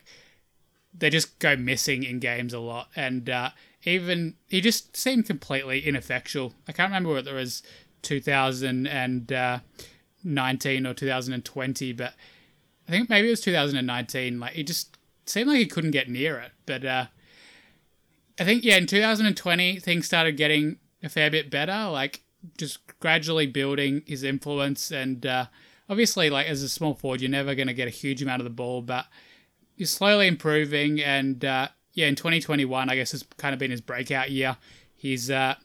[0.98, 3.50] they just go missing in games a lot, and uh,
[3.84, 6.54] even he just seemed completely ineffectual.
[6.70, 7.64] I can't remember whether it was
[8.04, 12.14] 2019 or 2020, but
[12.88, 14.40] I think maybe it was 2019.
[14.40, 16.54] Like he just seemed like he couldn't get near it.
[16.66, 17.08] But uh,
[18.40, 21.90] I think yeah, in 2020 things started getting a fair bit better.
[21.90, 22.22] Like
[22.58, 25.46] just gradually building his influence, and uh,
[25.90, 28.44] obviously, like as a small forward, you're never going to get a huge amount of
[28.46, 29.06] the ball, but
[29.76, 31.02] he's slowly improving.
[31.02, 34.58] And uh, yeah, in 2021, I guess has kind of been his breakout year.
[34.96, 35.56] He's uh,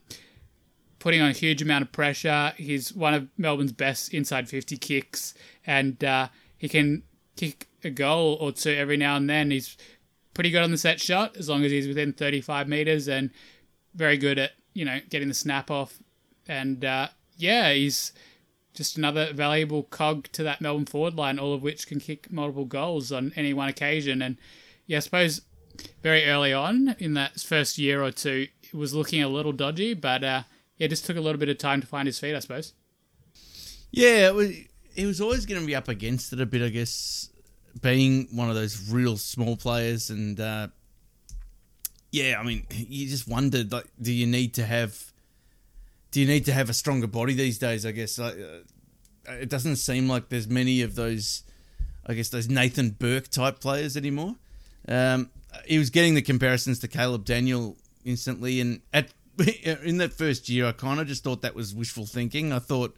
[0.98, 2.52] putting on a huge amount of pressure.
[2.56, 5.34] He's one of Melbourne's best inside 50 kicks,
[5.66, 7.02] and uh, he can
[7.36, 9.50] kick a goal or two every now and then.
[9.50, 9.76] He's
[10.32, 13.30] pretty good on the set shot as long as he's within 35 meters, and
[13.94, 15.98] very good at you know getting the snap off.
[16.46, 18.12] And uh, yeah, he's
[18.74, 22.64] just another valuable cog to that Melbourne forward line, all of which can kick multiple
[22.66, 24.20] goals on any one occasion.
[24.20, 24.36] And
[24.86, 25.42] yeah, I suppose
[26.02, 29.94] very early on in that first year or two, it was looking a little dodgy,
[29.94, 30.42] but uh,
[30.76, 32.74] yeah, it just took a little bit of time to find his feet, I suppose.
[33.90, 34.50] Yeah, it was,
[34.94, 37.30] he was always going to be up against it a bit, I guess,
[37.80, 40.10] being one of those real small players.
[40.10, 40.68] And uh,
[42.14, 45.12] yeah, I mean, you just wondered, like, do you need to have,
[46.12, 47.84] do you need to have a stronger body these days?
[47.84, 51.42] I guess like, uh, it doesn't seem like there's many of those,
[52.06, 54.36] I guess, those Nathan Burke type players anymore.
[54.86, 55.28] Um,
[55.66, 59.08] he was getting the comparisons to Caleb Daniel instantly, and at
[59.82, 62.52] in that first year, I kind of just thought that was wishful thinking.
[62.52, 62.96] I thought,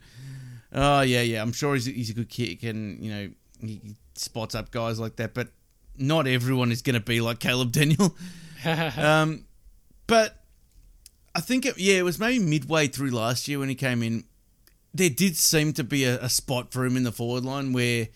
[0.74, 3.30] oh yeah, yeah, I'm sure he's, he's a good kick, and you know
[3.62, 3.80] he
[4.14, 5.48] spots up guys like that, but
[5.96, 8.14] not everyone is going to be like Caleb Daniel.
[8.96, 9.44] um,
[10.06, 10.42] but
[11.34, 14.24] I think it, yeah, it was maybe midway through last year when he came in.
[14.94, 18.08] There did seem to be a, a spot for him in the forward line where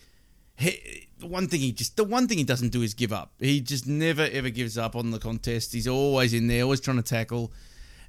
[0.57, 3.32] he, the one thing he just the one thing he doesn't do is give up.
[3.38, 5.72] He just never ever gives up on the contest.
[5.72, 7.53] He's always in there, always trying to tackle.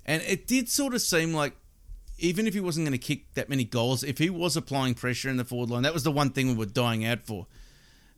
[0.05, 1.55] And it did sort of seem like
[2.17, 5.29] even if he wasn't going to kick that many goals, if he was applying pressure
[5.29, 7.47] in the forward line, that was the one thing we were dying out for.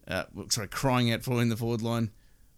[0.07, 2.11] Uh, sorry, crying out for in the forward line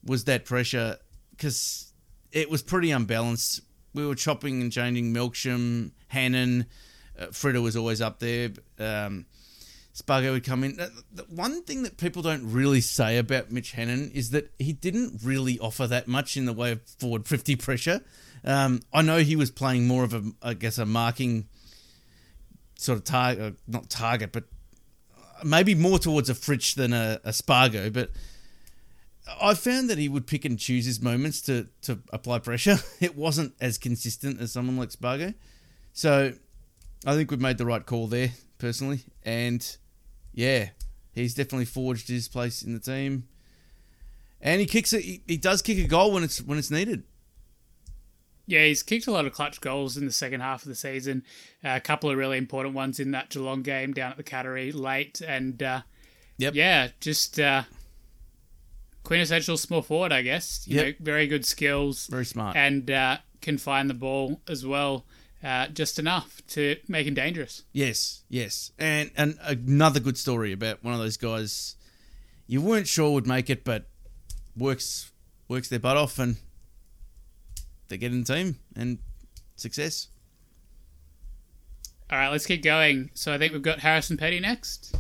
[0.04, 0.98] was that pressure
[1.36, 1.92] because
[2.32, 3.62] it was pretty unbalanced.
[3.94, 6.66] We were chopping and changing Melksham, Hannan,
[7.18, 8.50] uh, Freda was always up there.
[8.80, 9.26] Um,
[9.94, 10.76] Spargo would come in.
[10.76, 15.22] The one thing that people don't really say about Mitch Hannan is that he didn't
[15.24, 18.02] really offer that much in the way of forward 50 pressure.
[18.44, 21.48] Um, I know he was playing more of a, I guess, a marking
[22.78, 24.44] sort of target, uh, not target, but
[25.46, 27.90] maybe more towards a Fritsch than a, a Spargo.
[27.90, 28.12] But
[29.42, 32.78] I found that he would pick and choose his moments to, to apply pressure.
[33.02, 35.34] It wasn't as consistent as someone like Spargo.
[35.94, 36.34] So
[37.06, 39.02] I think we've made the right call there, personally.
[39.24, 39.78] And
[40.34, 40.70] yeah,
[41.14, 43.28] he's definitely forged his place in the team.
[44.42, 45.02] And he kicks it.
[45.02, 47.04] He, he does kick a goal when it's when it's needed.
[48.48, 51.24] Yeah, he's kicked a lot of clutch goals in the second half of the season.
[51.64, 54.72] Uh, a couple of really important ones in that Geelong game down at the Cattery
[54.74, 55.82] late, and uh,
[56.38, 56.54] yep.
[56.54, 57.64] yeah, just uh,
[59.06, 60.68] quintessential small forward, I guess.
[60.68, 60.86] You yep.
[60.86, 65.06] know, very good skills, very smart, and uh, can find the ball as well,
[65.42, 67.64] uh, just enough to make him dangerous.
[67.72, 71.78] Yes, yes, and and another good story about one of those guys
[72.48, 73.86] you weren't sure would make it, but
[74.56, 75.12] works
[75.48, 76.38] works their butt off and
[77.88, 79.00] they get in the team and
[79.56, 80.08] success.
[82.10, 83.10] All right, let's keep going.
[83.14, 84.96] So I think we've got Harrison Petty next.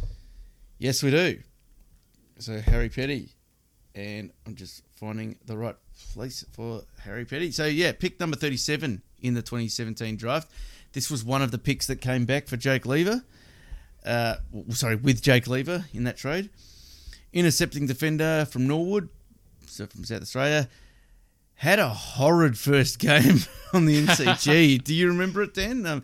[0.80, 1.40] Yes, we do.
[2.40, 3.35] So Harry Petty,
[3.96, 5.76] and I'm just finding the right
[6.14, 7.52] place for Harry Petty.
[7.52, 10.52] So yeah, pick number 37 in the 2017 draft.
[10.94, 13.24] This was one of the picks that came back for Jake Lever.
[14.06, 14.36] Uh,
[14.70, 16.50] sorry, with Jake Lever in that trade.
[17.34, 19.10] Intercepting defender from Norwood,
[19.66, 20.70] so from South Australia
[21.56, 23.40] had a horrid first game
[23.74, 24.84] on the MCG.
[24.84, 25.86] Do you remember it, Dan?
[25.86, 26.04] Um,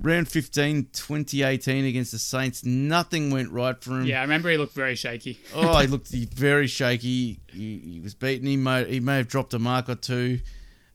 [0.00, 2.64] round 15, 2018 against the Saints.
[2.64, 4.04] Nothing went right for him.
[4.04, 5.38] Yeah, I remember he looked very shaky.
[5.54, 7.40] oh, he looked very shaky.
[7.48, 8.46] He, he, was beaten.
[8.46, 10.40] He may, he may have dropped a mark or two.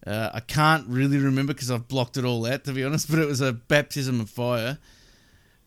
[0.06, 3.20] Uh, I can't really remember because I've blocked it all out, to be honest, but
[3.20, 4.78] it was a baptism of fire.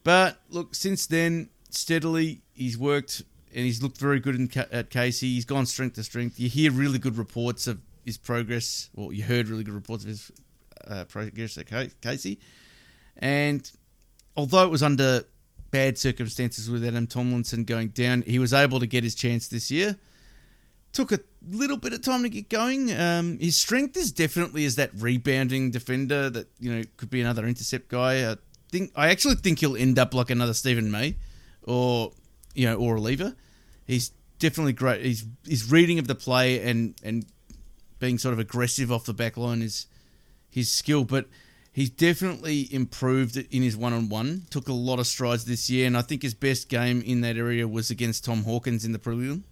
[0.04, 3.22] But look, since then, steadily, he's worked
[3.54, 5.34] and he's looked very good in, at Casey.
[5.34, 6.40] He's gone strength to strength.
[6.40, 8.90] You hear really good reports of his progress.
[8.94, 10.32] Well, you heard really good reports of his
[10.86, 11.66] uh, progress at
[12.00, 12.38] Casey,
[13.16, 13.70] and
[14.36, 15.24] although it was under
[15.70, 19.70] bad circumstances with Adam Tomlinson going down, he was able to get his chance this
[19.70, 19.96] year.
[20.92, 22.92] Took a little bit of time to get going.
[22.92, 27.46] Um, his strength is definitely as that rebounding defender that you know could be another
[27.46, 28.30] intercept guy.
[28.30, 28.36] I
[28.70, 31.16] think I actually think he'll end up like another Steven May,
[31.62, 32.12] or
[32.54, 33.34] you know, or a lever.
[33.86, 35.02] He's definitely great.
[35.02, 37.24] He's his reading of the play and and
[38.02, 39.86] being sort of aggressive off the back line is
[40.50, 41.26] his skill, but
[41.72, 44.42] he's definitely improved in his one on one.
[44.50, 47.36] Took a lot of strides this year, and I think his best game in that
[47.36, 49.44] area was against Tom Hawkins in the prelim.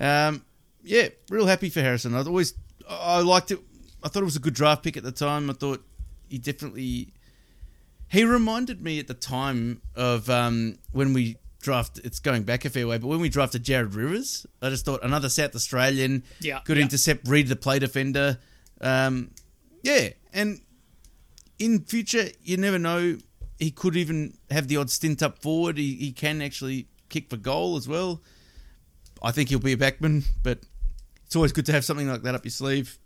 [0.00, 0.46] Um,
[0.82, 2.14] yeah, real happy for Harrison.
[2.14, 2.54] I always
[2.88, 3.60] I liked it.
[4.02, 5.50] I thought it was a good draft pick at the time.
[5.50, 5.84] I thought
[6.30, 7.12] he definitely
[8.08, 11.36] he reminded me at the time of um, when we
[11.66, 12.00] draft.
[12.04, 15.02] It's going back a fair way, but when we drafted Jared Rivers, I just thought
[15.02, 16.84] another South Australian, yeah, good yeah.
[16.84, 18.38] intercept, read the play defender.
[18.80, 19.32] Um,
[19.82, 20.60] yeah, and
[21.58, 23.18] in future, you never know.
[23.58, 25.76] He could even have the odd stint up forward.
[25.76, 28.22] He, he can actually kick for goal as well.
[29.22, 30.60] I think he'll be a backman, but
[31.24, 32.96] it's always good to have something like that up your sleeve.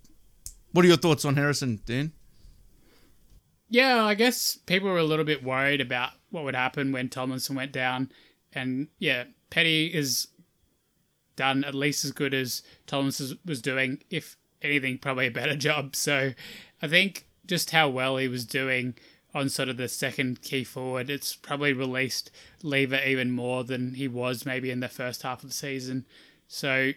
[0.73, 2.13] What are your thoughts on Harrison, Dan?
[3.71, 7.57] Yeah, I guess people were a little bit worried about what would happen when Tomlinson
[7.57, 8.11] went down
[8.53, 10.29] and yeah, Petty is
[11.37, 15.97] done at least as good as Thomas was doing, if anything, probably a better job.
[15.97, 16.33] So
[16.83, 18.95] I think just how well he was doing
[19.35, 21.09] on sort of the second key forward.
[21.09, 22.31] It's probably released
[22.63, 26.07] Lever even more than he was maybe in the first half of the season.
[26.49, 26.93] So,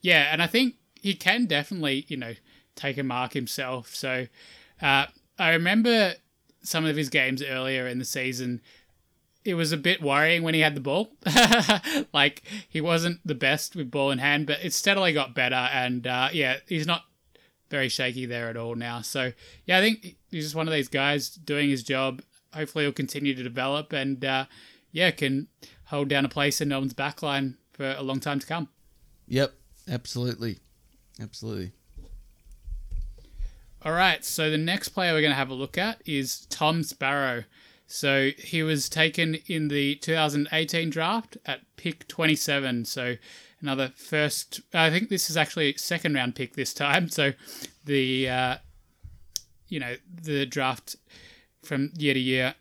[0.00, 2.34] yeah, and I think he can definitely, you know,
[2.74, 3.94] take a mark himself.
[3.94, 4.26] So,
[4.82, 5.06] uh,
[5.38, 6.14] I remember
[6.62, 8.60] some of his games earlier in the season.
[9.44, 11.12] It was a bit worrying when he had the ball.
[12.12, 15.54] like he wasn't the best with ball in hand, but it steadily got better.
[15.54, 17.04] And uh, yeah, he's not
[17.70, 19.00] very shaky there at all now.
[19.00, 19.32] So
[19.64, 22.22] yeah, I think he's just one of these guys doing his job.
[22.52, 24.46] Hopefully, he'll continue to develop and uh,
[24.92, 25.48] yeah, can
[25.84, 28.68] hold down a place in Melbourne's backline for a long time to come.
[29.28, 29.54] Yep,
[29.88, 30.58] absolutely,
[31.20, 31.72] absolutely.
[33.82, 36.82] All right, so the next player we're going to have a look at is Tom
[36.82, 37.44] Sparrow.
[37.92, 42.84] So he was taken in the 2018 draft at pick 27.
[42.84, 43.16] So
[43.60, 44.60] another first.
[44.72, 47.08] I think this is actually second round pick this time.
[47.08, 47.32] So
[47.84, 48.56] the uh,
[49.68, 50.94] you know the draft
[51.64, 52.54] from year to year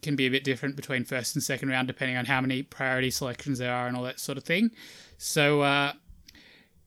[0.00, 3.10] can be a bit different between first and second round depending on how many priority
[3.10, 4.70] selections there are and all that sort of thing.
[5.18, 5.92] So uh,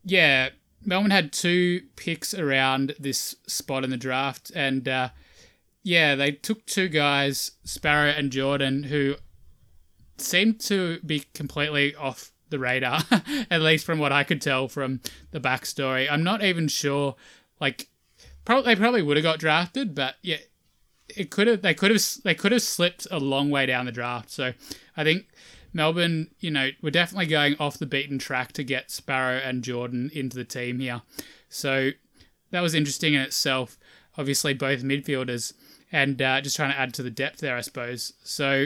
[0.03, 0.49] yeah,
[0.83, 5.09] Melbourne had two picks around this spot in the draft, and uh,
[5.83, 9.15] yeah, they took two guys, Sparrow and Jordon, who
[10.17, 13.01] seemed to be completely off the radar,
[13.51, 16.09] at least from what I could tell from the backstory.
[16.09, 17.15] I'm not even sure,
[17.59, 17.89] like,
[18.45, 20.37] probably they probably would have got drafted, but yeah,
[21.09, 23.91] it could have they could have they could have slipped a long way down the
[23.91, 24.31] draft.
[24.31, 24.53] So
[24.95, 25.27] I think
[25.73, 30.11] Melbourne, you know, we're definitely going off the beaten track to get Sparrow and Jordon
[30.11, 31.01] into the team here.
[31.49, 31.91] So
[32.51, 33.77] that was interesting in itself.
[34.17, 35.53] Obviously, both midfielders,
[35.93, 38.11] and uh, just trying to add to the depth there, I suppose.
[38.23, 38.65] So,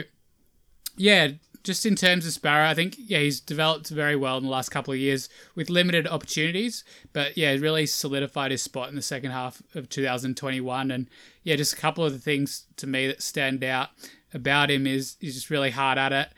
[0.96, 1.28] yeah,
[1.62, 4.70] just in terms of Sparrow, I think yeah he's developed very well in the last
[4.70, 9.30] couple of years with limited opportunities, but yeah, really solidified his spot in the second
[9.30, 10.90] half of 2021.
[10.90, 11.08] And
[11.44, 13.90] yeah, just a couple of the things to me that stand out
[14.34, 16.28] about him is he's just really hard at it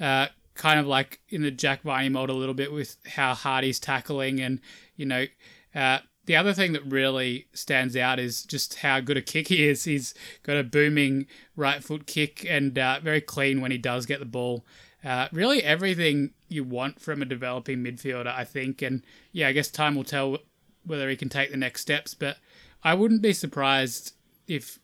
[0.00, 3.64] uh, kind of like in the Jack Viney mold a little bit with how hard
[3.64, 4.40] he's tackling.
[4.40, 4.60] And,
[4.96, 5.26] you know,
[5.74, 9.66] uh, the other thing that really stands out is just how good a kick he
[9.66, 9.84] is.
[9.84, 10.12] He's
[10.42, 11.26] got a booming
[11.56, 14.66] right foot kick and uh, very clean when he does get the ball.
[15.02, 18.82] Uh, really, everything you want from a developing midfielder, I think.
[18.82, 19.02] And
[19.32, 20.36] yeah, I guess time will tell
[20.84, 22.12] whether he can take the next steps.
[22.12, 22.36] But
[22.84, 24.12] I wouldn't be surprised
[24.46, 24.78] if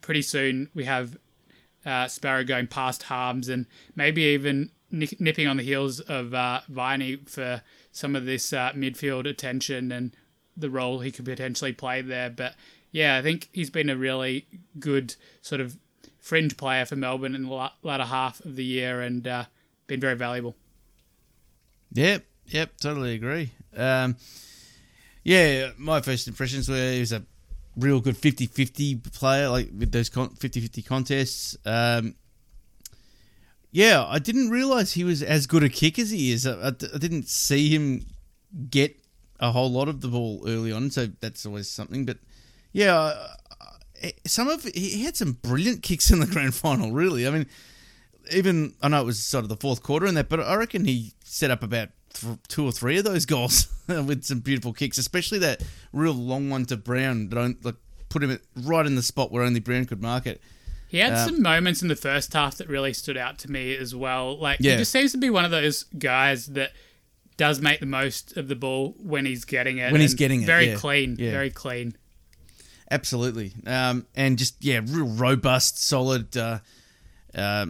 [0.00, 1.16] pretty soon we have
[1.86, 7.14] uh, Sparrow going past Harmes and maybe even nipping on the heels of uh, Viney
[7.26, 7.62] for
[7.92, 10.16] some of this uh, midfield attention and
[10.56, 12.30] the role he could potentially play there.
[12.30, 12.54] But
[12.92, 14.46] yeah, I think he's been a really
[14.78, 15.76] good sort of
[16.18, 19.44] fringe player for Melbourne in the latter half of the year and uh,
[19.86, 20.54] been very valuable.
[21.92, 23.50] Yep, yep, totally agree.
[23.76, 24.16] Um,
[25.24, 27.24] yeah, my first impressions were he was a
[27.76, 31.56] real good 50-50 player, like with those 50-50 contests.
[31.64, 32.14] Um,
[33.72, 36.46] yeah, I didn't realize he was as good a kick as he is.
[36.46, 38.04] I, I, I, didn't see him
[38.68, 38.99] get
[39.40, 42.04] a whole lot of the ball early on, so that's always something.
[42.04, 42.18] But
[42.72, 43.28] yeah, uh,
[43.60, 43.64] uh,
[44.02, 46.92] eh, some of he had some brilliant kicks in the grand final.
[46.92, 47.46] Really, I mean,
[48.32, 50.84] even I know it was sort of the fourth quarter in that, but I reckon
[50.84, 54.98] he set up about th- two or three of those goals with some beautiful kicks,
[54.98, 55.62] especially that
[55.92, 57.76] real long one to Brown that like
[58.10, 60.40] put him right in the spot where only Brown could mark it.
[60.88, 63.76] He had um, some moments in the first half that really stood out to me
[63.76, 64.36] as well.
[64.36, 64.72] Like yeah.
[64.72, 66.72] he just seems to be one of those guys that
[67.40, 69.90] does make the most of the ball when he's getting it.
[69.90, 70.76] When he's getting it, very yeah.
[70.76, 71.30] clean, yeah.
[71.30, 71.96] very clean.
[72.90, 76.36] Absolutely, um, and just yeah, real robust, solid.
[76.36, 76.58] Uh,
[77.34, 77.66] uh,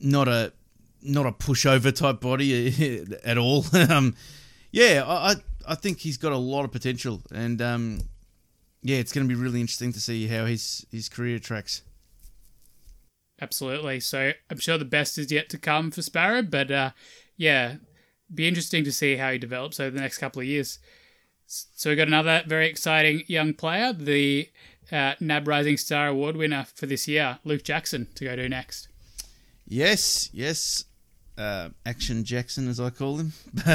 [0.00, 0.52] not a
[1.00, 3.64] not a pushover type body at all.
[3.88, 4.16] um,
[4.72, 5.36] yeah, I
[5.68, 8.00] I think he's got a lot of potential, and um,
[8.82, 11.82] yeah, it's going to be really interesting to see how his his career tracks.
[13.40, 14.00] Absolutely.
[14.00, 16.90] So I'm sure the best is yet to come for Sparrow, but uh,
[17.36, 17.76] yeah,
[18.34, 20.78] be interesting to see how he develops over the next couple of years.
[21.46, 24.48] So we've got another very exciting young player, the
[24.90, 28.88] uh, NAB Rising Star Award winner for this year, Luke Jackson, to go to next.
[29.66, 30.84] Yes, yes
[31.36, 33.32] uh, Action Jackson, as I call him.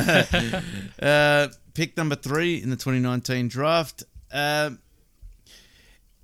[1.01, 4.03] uh, pick number three in the 2019 draft.
[4.31, 4.71] Uh,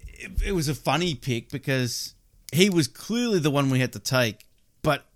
[0.08, 2.14] it, it, was a funny pick because
[2.54, 4.45] he was clearly the one we had to take,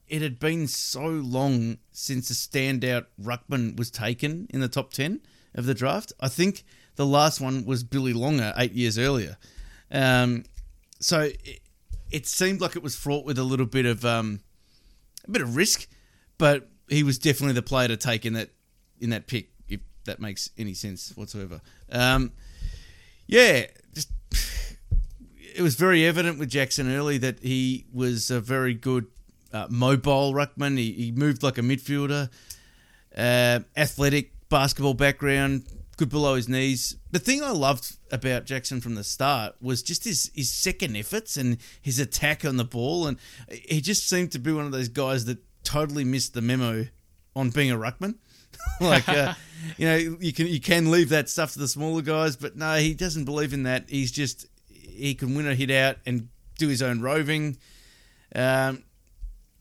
[0.10, 5.22] it had been so long since a standout ruckman was taken in the top 10
[5.55, 6.12] of the draft.
[6.20, 6.64] I think
[6.95, 9.38] the last one was Billy Longer eight years earlier.
[9.91, 10.43] Um,
[10.99, 11.62] so it,
[12.12, 14.41] it, seemed like it was fraught with a little bit of um,
[15.28, 15.88] a bit of risk
[16.39, 18.49] but he was definitely the player to take in that
[18.99, 21.62] in that pick, if that makes any sense whatsoever.
[21.91, 22.32] Um,
[23.28, 24.10] yeah, just
[25.38, 29.05] it was very evident with Jackson early that he was a very good
[29.54, 30.78] uh, mobile ruckman.
[30.78, 32.30] He, he moved like a midfielder,
[33.16, 35.66] uh, athletic basketball background,
[35.97, 36.95] good below his knees.
[37.12, 41.38] The thing I loved about Jackson from the start was just his, his second efforts
[41.38, 43.08] and his attack on the ball.
[43.08, 46.88] And he just seemed to be one of those guys that totally missed the memo
[47.36, 48.16] on being a ruckman.
[48.82, 49.34] like uh,
[49.78, 52.76] you know, you can you can leave that stuff to the smaller guys, but no,
[52.76, 53.89] he doesn't believe in that.
[53.89, 57.58] He's just he can win a hit out and do his own roving.
[58.36, 58.84] Um,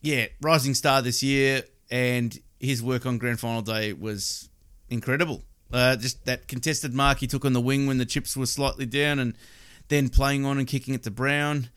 [0.00, 4.48] yeah, rising star this year, and his work on grand final day was
[4.88, 5.42] incredible.
[5.72, 8.86] Uh, just that contested mark he took on the wing when the chips were slightly
[8.86, 9.34] down, and
[9.88, 11.68] then playing on and kicking it to Brown.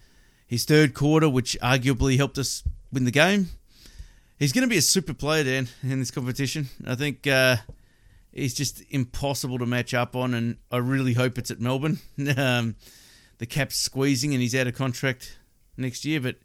[0.47, 3.47] His third quarter, which arguably helped us win the game.
[4.38, 6.67] He's going to be a super player, Dan, in this competition.
[6.86, 7.57] I think uh,
[8.32, 11.99] he's just impossible to match up on, and I really hope it's at Melbourne.
[12.38, 12.76] um,
[13.38, 15.38] the cap's squeezing, and he's out of contract
[15.78, 16.38] next year, but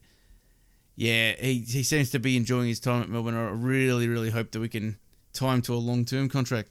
[0.97, 3.37] yeah, he, he seems to be enjoying his time at Melbourne.
[3.37, 4.99] I really, really hope that we can
[5.35, 6.71] tie him to a long term contract.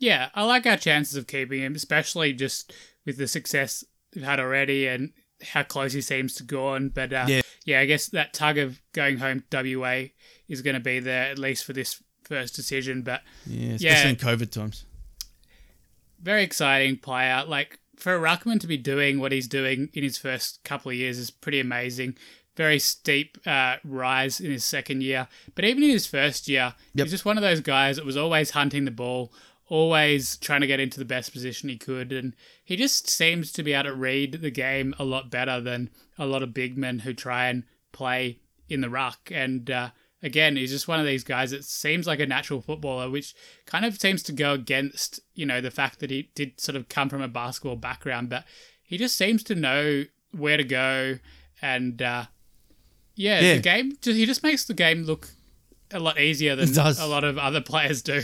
[0.00, 2.72] Yeah, I like our chances of keeping him, especially just
[3.06, 5.12] with the success we've had already and
[5.42, 6.88] how close he seems to go on.
[6.88, 7.42] But uh, yeah.
[7.64, 10.06] yeah, I guess that tug of going home to WA
[10.48, 13.02] is going to be there at least for this first decision.
[13.02, 14.84] But yeah, especially yeah, in COVID times.
[16.20, 17.44] Very exciting player.
[17.46, 20.96] Like for a ruckman to be doing what he's doing in his first couple of
[20.96, 22.16] years is pretty amazing.
[22.56, 27.06] Very steep uh, rise in his second year, but even in his first year, yep.
[27.06, 29.32] he's just one of those guys that was always hunting the ball,
[29.68, 32.12] always trying to get into the best position he could.
[32.12, 35.88] And he just seems to be able to read the game a lot better than
[36.18, 39.30] a lot of big men who try and play in the ruck.
[39.32, 39.90] And uh,
[40.22, 43.34] again, he's just one of these guys that seems like a natural footballer, which
[43.64, 46.90] kind of seems to go against, you know, the fact that he did sort of
[46.90, 48.28] come from a basketball background.
[48.28, 48.44] But
[48.82, 51.18] he just seems to know where to go.
[51.62, 52.26] And uh,
[53.14, 55.28] yeah, yeah, the game, he just makes the game look
[55.90, 58.22] a lot easier than a lot of other players do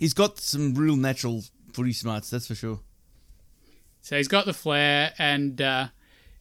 [0.00, 2.80] he's got some real natural footy smarts, that's for sure.
[4.00, 5.88] So he's got the flair, and uh,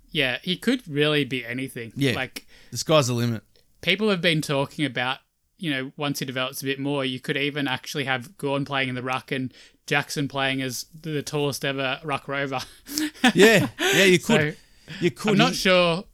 [0.09, 1.91] yeah, he could really be anything.
[1.95, 3.43] Yeah, like the sky's the limit.
[3.81, 5.19] People have been talking about,
[5.57, 8.89] you know, once he develops a bit more, you could even actually have Gawn playing
[8.89, 9.53] in the ruck and
[9.85, 12.61] Jackson playing as the tallest ever ruck rover.
[13.35, 14.53] yeah, yeah, you could.
[14.53, 15.31] So, you could.
[15.33, 16.05] I'm not sure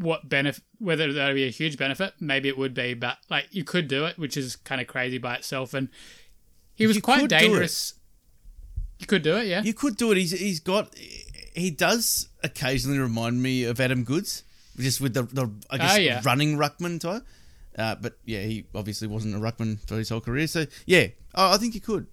[0.00, 2.14] what benefit, whether that would be a huge benefit.
[2.18, 5.18] Maybe it would be, but like you could do it, which is kind of crazy
[5.18, 5.74] by itself.
[5.74, 5.88] And
[6.74, 7.94] he was you quite dangerous.
[8.98, 9.62] You could do it, yeah.
[9.62, 10.18] You could do it.
[10.18, 10.94] He's he's got
[11.54, 14.42] he does occasionally remind me of Adam Goodes
[14.78, 16.20] just with the, the I guess oh, yeah.
[16.24, 17.22] running ruckman type.
[17.76, 20.46] Uh, but yeah, he obviously wasn't a ruckman for his whole career.
[20.46, 22.06] So yeah, I think he could.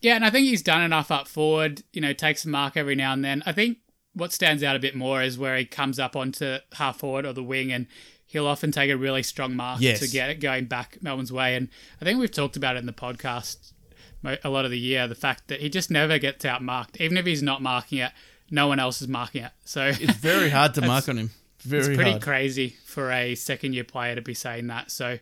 [0.00, 1.82] Yeah, and I think he's done enough up forward.
[1.92, 3.42] You know, takes a mark every now and then.
[3.46, 3.78] I think
[4.16, 7.34] what stands out a bit more is where he comes up onto half forward or
[7.34, 7.86] the wing and
[8.24, 10.00] he'll often take a really strong mark yes.
[10.00, 11.54] to get it going back Melbourne's way.
[11.54, 11.68] And
[12.00, 13.72] I think we've talked about it in the podcast
[14.42, 17.00] a lot of the year the fact that he just never gets outmarked.
[17.00, 18.10] Even if he's not marking it,
[18.50, 19.52] no one else is marking it.
[19.64, 21.30] So it's very hard to mark on him.
[21.60, 22.22] Very it's pretty hard.
[22.22, 24.90] crazy for a second year player to be saying that.
[24.90, 25.18] So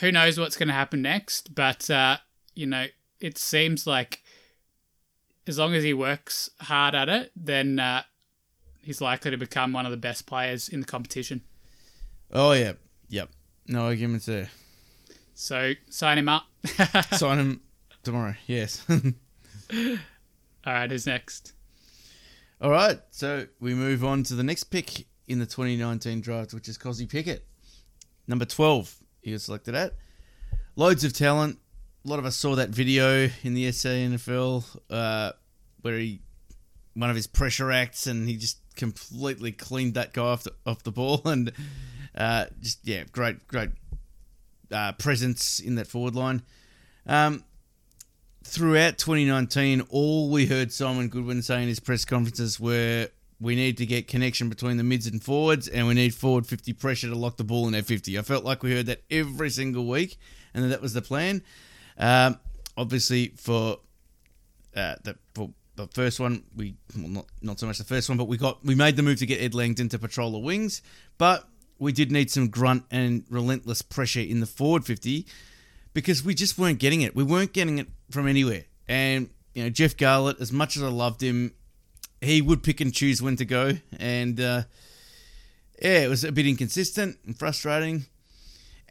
[0.00, 1.54] who knows what's going to happen next?
[1.54, 2.18] But, uh,
[2.54, 2.86] you know,
[3.20, 4.22] it seems like
[5.48, 8.02] as long as he works hard at it, then uh,
[8.82, 11.42] he's likely to become one of the best players in the competition.
[12.32, 12.72] Oh yeah,
[13.08, 13.30] yep.
[13.66, 14.50] No arguments there.
[15.34, 16.44] So sign him up.
[17.12, 17.60] sign him
[18.02, 18.34] tomorrow.
[18.46, 18.84] Yes.
[18.90, 19.98] All
[20.66, 20.90] right.
[20.90, 21.52] Who's next?
[22.60, 22.98] All right.
[23.10, 27.08] So we move on to the next pick in the 2019 draft, which is Kossie
[27.08, 27.46] Pickett,
[28.26, 28.96] number 12.
[29.20, 29.94] He was selected at.
[30.76, 31.58] Loads of talent.
[32.04, 35.32] A lot of us saw that video in the SANFL uh,
[35.82, 36.20] where he
[36.94, 40.82] one of his pressure acts and he just completely cleaned that guy off the, off
[40.82, 41.52] the ball and
[42.16, 43.70] uh, just yeah, great, great
[44.72, 46.42] uh, presence in that forward line.
[47.06, 47.44] Um,
[48.44, 53.08] throughout 2019, all we heard Simon Goodwin say in his press conferences were
[53.40, 56.72] we need to get connection between the mids and forwards, and we need forward 50
[56.72, 58.18] pressure to lock the ball in their 50.
[58.18, 60.18] I felt like we heard that every single week,
[60.54, 61.42] and that was the plan.
[61.98, 62.38] Um,
[62.76, 63.78] obviously, for
[64.74, 68.16] uh, the for the first one, we well, not not so much the first one,
[68.16, 70.82] but we got we made the move to get Ed Langdon to patrol the wings,
[71.18, 75.26] but we did need some grunt and relentless pressure in the forward 50
[75.94, 77.14] because we just weren't getting it.
[77.14, 78.64] We weren't getting it from anywhere.
[78.88, 81.52] And, you know, Jeff Garlett, as much as I loved him,
[82.20, 83.72] he would pick and choose when to go.
[83.98, 84.62] And, uh,
[85.80, 88.06] yeah, it was a bit inconsistent and frustrating.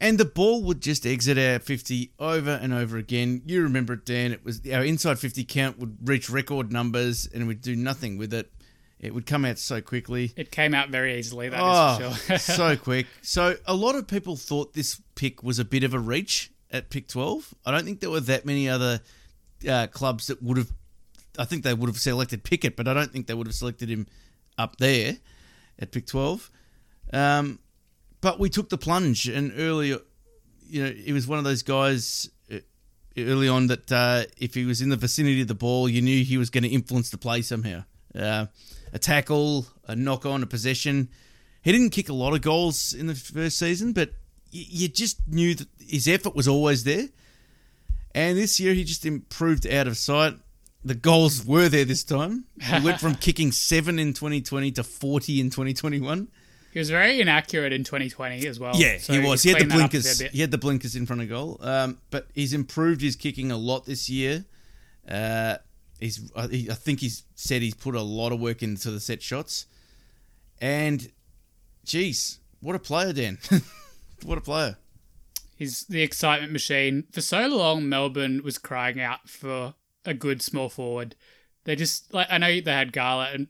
[0.00, 3.42] And the ball would just exit our 50 over and over again.
[3.46, 4.32] You remember it, Dan.
[4.32, 8.32] It was our inside 50 count would reach record numbers and we'd do nothing with
[8.32, 8.52] it.
[9.00, 10.32] It would come out so quickly.
[10.36, 12.38] It came out very easily, That is oh, for sure.
[12.56, 13.06] so quick.
[13.22, 16.90] So a lot of people thought this pick was a bit of a reach at
[16.90, 17.54] pick 12.
[17.66, 19.00] I don't think there were that many other
[19.68, 20.72] uh, clubs that would have.
[21.38, 23.88] I think they would have selected Pickett, but I don't think they would have selected
[23.88, 24.06] him
[24.56, 25.18] up there
[25.78, 26.50] at pick 12.
[27.12, 27.60] Um,
[28.20, 29.96] but we took the plunge, and early,
[30.68, 32.58] you know, he was one of those guys uh,
[33.16, 36.24] early on that uh, if he was in the vicinity of the ball, you knew
[36.24, 37.84] he was going to influence the play somehow.
[38.14, 38.46] Uh,
[38.92, 41.08] a tackle, a knock on, a possession.
[41.62, 44.12] He didn't kick a lot of goals in the first season, but
[44.50, 47.08] you just knew that his effort was always there.
[48.14, 50.34] And this year he just improved out of sight.
[50.84, 52.44] The goals were there this time.
[52.60, 56.28] He went from kicking seven in 2020 to 40 in 2021.
[56.78, 58.70] He was very inaccurate in 2020 as well.
[58.76, 59.42] Yeah, so he was.
[59.42, 60.20] He had the cleaned that up a blinkers.
[60.20, 61.58] He had the blinkers in front of goal.
[61.60, 64.44] Um, but he's improved his kicking a lot this year.
[65.10, 65.56] Uh,
[65.98, 66.30] he's.
[66.36, 69.24] I, he, I think he's said he's put a lot of work into the set
[69.24, 69.66] shots.
[70.60, 71.10] And,
[71.84, 73.38] geez, what a player, Dan!
[74.24, 74.76] what a player.
[75.56, 77.06] He's the excitement machine.
[77.10, 79.74] For so long, Melbourne was crying out for
[80.04, 81.16] a good small forward.
[81.64, 83.48] They just like I know they had Gala, and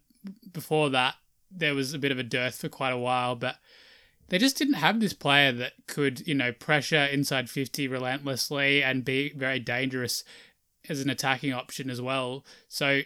[0.51, 1.17] before that
[1.51, 3.57] there was a bit of a dearth for quite a while, but
[4.29, 9.05] they just didn't have this player that could you know pressure inside fifty relentlessly and
[9.05, 10.25] be very dangerous
[10.89, 12.45] as an attacking option as well.
[12.69, 13.03] So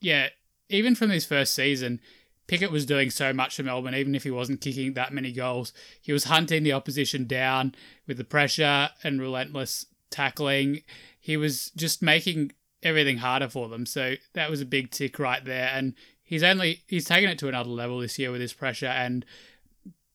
[0.00, 0.28] yeah,
[0.68, 2.00] even from his first season.
[2.46, 5.72] Pickett was doing so much for Melbourne, even if he wasn't kicking that many goals.
[6.02, 7.76] He was hunting the opposition down
[8.08, 10.82] with the pressure and relentless tackling.
[11.20, 12.50] He was just making
[12.82, 13.86] everything harder for them.
[13.86, 15.70] So that was a big tick right there.
[15.72, 15.94] And
[16.30, 19.26] he's only he's taken it to another level this year with his pressure and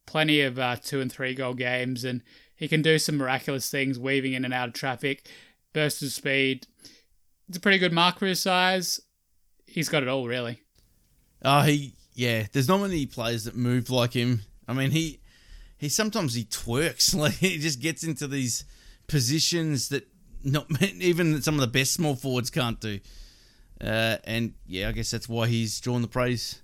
[0.08, 2.04] plenty of uh, two and three goal games.
[2.04, 2.24] And
[2.56, 5.28] he can do some miraculous things, weaving in and out of traffic,
[5.74, 6.66] burst of speed.
[7.50, 9.02] It's a pretty good mark for his size.
[9.68, 10.62] He's got it all, really.
[11.44, 12.46] Oh, he yeah.
[12.52, 14.42] There's not many players that move like him.
[14.68, 15.20] I mean, he
[15.78, 18.64] he sometimes he twerks like he just gets into these
[19.08, 20.08] positions that
[20.44, 23.02] not even some of the best small forwards can't do.
[23.82, 26.62] Uh, and yeah, I guess that's why he's drawn the praise,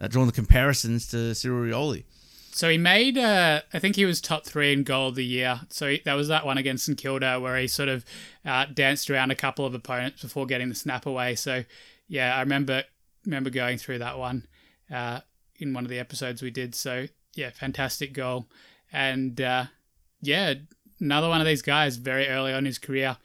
[0.00, 2.04] uh, drawn the comparisons to Cyril Rioli.
[2.50, 5.60] So he made, uh, I think he was top three in goal of the year.
[5.68, 8.04] So he, that was that one against St Kilda where he sort of
[8.44, 11.36] uh, danced around a couple of opponents before getting the snap away.
[11.36, 11.64] So
[12.08, 12.82] yeah, I remember
[13.24, 14.46] remember going through that one
[14.90, 15.20] uh,
[15.56, 16.74] in one of the episodes we did.
[16.74, 18.46] So yeah, fantastic goal,
[18.92, 19.66] and uh,
[20.20, 20.54] yeah,
[20.98, 23.18] another one of these guys very early on his career.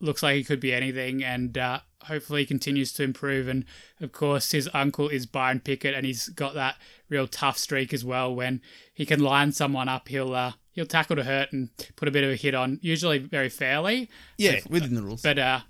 [0.00, 3.48] Looks like he could be anything, and uh, hopefully he continues to improve.
[3.48, 3.64] And
[4.00, 6.76] of course, his uncle is Byron Pickett, and he's got that
[7.08, 8.34] real tough streak as well.
[8.34, 8.60] When
[8.92, 12.24] he can line someone up, he'll uh, he'll tackle to hurt and put a bit
[12.24, 14.10] of a hit on, usually very fairly.
[14.38, 15.22] Yeah, within the rules.
[15.22, 15.60] But uh,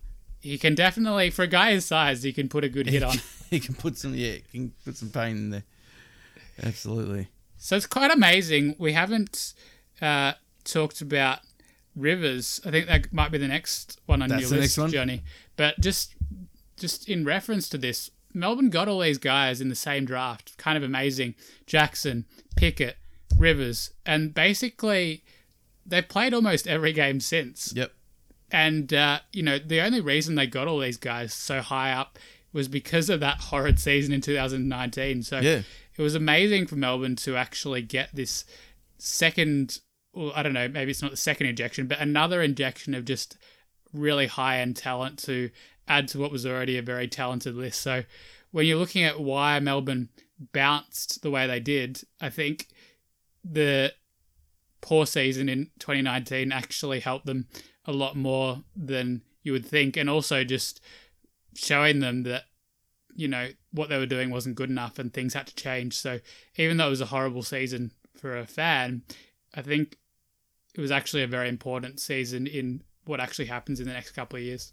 [0.41, 3.17] he can definitely, for a guy his size, he can put a good hit on.
[3.51, 5.65] he can put some yeah, he can put some pain in there.
[6.63, 7.29] Absolutely.
[7.59, 8.77] So it's quite amazing.
[8.79, 9.55] We haven't
[10.01, 10.35] uh,
[10.65, 11.41] talked about
[11.95, 12.61] Rivers.
[12.65, 14.79] I think that might be the next one on That's your list?
[14.89, 15.23] Johnny.
[15.57, 16.15] But just
[16.77, 20.57] just in reference to this, Melbourne got all these guys in the same draft.
[20.59, 21.35] Kind of amazing.
[21.67, 22.97] Jackson, Pickett,
[23.39, 25.25] Rivers, and basically
[25.85, 27.73] they've played almost every game since.
[27.75, 27.93] Yep.
[28.51, 32.19] And uh, you know, the only reason they got all these guys so high up
[32.53, 35.23] was because of that horrid season in 2019.
[35.23, 35.63] So Yeah.
[35.97, 38.45] it was amazing for Melbourne to actually get this
[38.99, 39.81] second,
[40.15, 43.37] well, I don't know, maybe it's not the second injection, but another injection of just
[43.93, 45.51] really high end talent to
[45.89, 47.81] add to what was already a very talented list.
[47.81, 48.05] So
[48.51, 50.09] when you're looking at why Melbourne
[50.53, 52.69] bounced the way they did, I think
[53.45, 53.93] the
[54.81, 57.47] poor season in 2019 actually helped them
[57.85, 59.97] a lot more than you would think.
[59.97, 60.81] And also just
[61.55, 62.45] showing them that,
[63.15, 65.95] you know, what they were doing wasn't good enough and things had to change.
[65.95, 66.21] So
[66.57, 69.03] even though it was a horrible season for a fan,
[69.55, 69.97] I think
[70.75, 74.37] it was actually a very important season in what actually happens in the next couple
[74.37, 74.73] of years.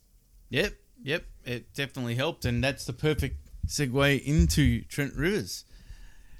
[0.50, 3.38] Yep, yep, it definitely helped, and that's the perfect
[3.68, 5.66] segue into Trent Rivers,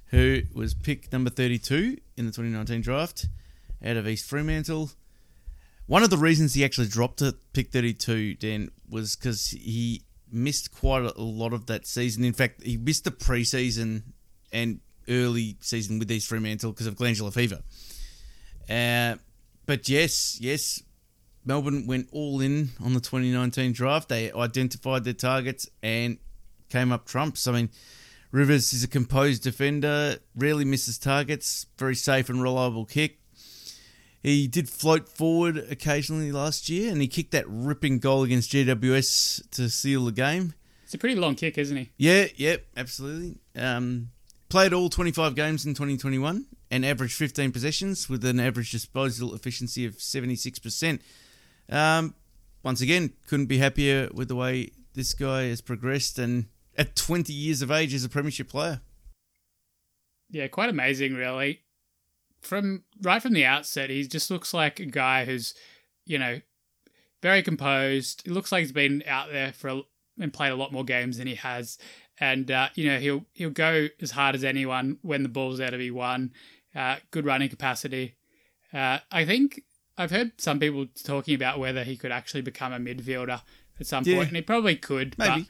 [0.08, 3.28] who was pick number 32 in the 2019 draft
[3.84, 4.92] out of East Fremantle.
[5.86, 10.72] One of the reasons he actually dropped to pick 32, Dan, was because he missed
[10.72, 12.24] quite a lot of that season.
[12.24, 14.04] In fact, he missed the preseason
[14.52, 17.60] and early season with East Fremantle because of glandular fever.
[18.70, 19.16] Uh,
[19.66, 20.82] but yes, yes,
[21.46, 24.10] Melbourne went all in on the 2019 draft.
[24.10, 26.18] They identified their targets and
[26.70, 27.48] came up trumps.
[27.48, 27.70] I mean,
[28.32, 33.20] Rivers is a composed defender, rarely misses targets, very safe and reliable kick.
[34.24, 39.50] He did float forward occasionally last year, and he kicked that ripping goal against GWS
[39.52, 40.54] to seal the game.
[40.86, 41.92] It's a pretty long kick, isn't he?
[41.98, 43.38] Yeah, yep, absolutely.
[43.56, 44.12] Um,
[44.48, 49.86] played all 25 games in 2021 and averaged 15 possessions with an average disposal efficiency
[49.86, 51.02] of 76%.
[51.70, 52.16] Um,
[52.64, 56.46] once again, couldn't be happier with the way this guy has progressed and
[56.78, 58.82] at 20 years of age as a premiership player.
[60.30, 61.62] Yeah, quite amazing, really.
[62.42, 65.54] From right from the outset, he just looks like a guy who's,
[66.06, 66.42] you know,
[67.22, 68.24] very composed.
[68.26, 69.82] He looks like he's been out there for a,
[70.20, 71.78] and played a lot more games than he has.
[72.20, 75.72] And uh, you know he'll he'll go as hard as anyone when the ball's out
[75.72, 76.32] to be won.
[76.76, 78.16] Uh, good running capacity.
[78.74, 79.64] Uh, I think
[79.98, 83.42] I've heard some people talking about whether he could actually become a midfielder
[83.80, 84.16] at some Yeah.
[84.16, 85.18] point, and he probably could.
[85.18, 85.48] Maybe.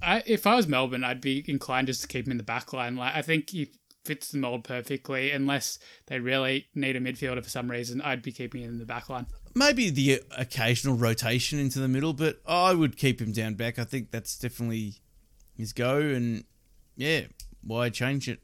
[0.00, 2.44] But I, if I was Melbourne, I'd be inclined just to keep him in the
[2.44, 2.96] back line.
[2.96, 3.70] Like I think he
[4.04, 5.32] fits the mold perfectly.
[5.32, 8.86] Unless they really need a midfielder for some reason, I'd be keeping him in the
[8.86, 9.26] back line.
[9.54, 13.78] Maybe the occasional rotation into the middle, but I would keep him down back.
[13.78, 14.94] I think that's definitely
[15.56, 16.44] his go, and
[16.94, 17.22] yeah,
[17.62, 18.38] why change it?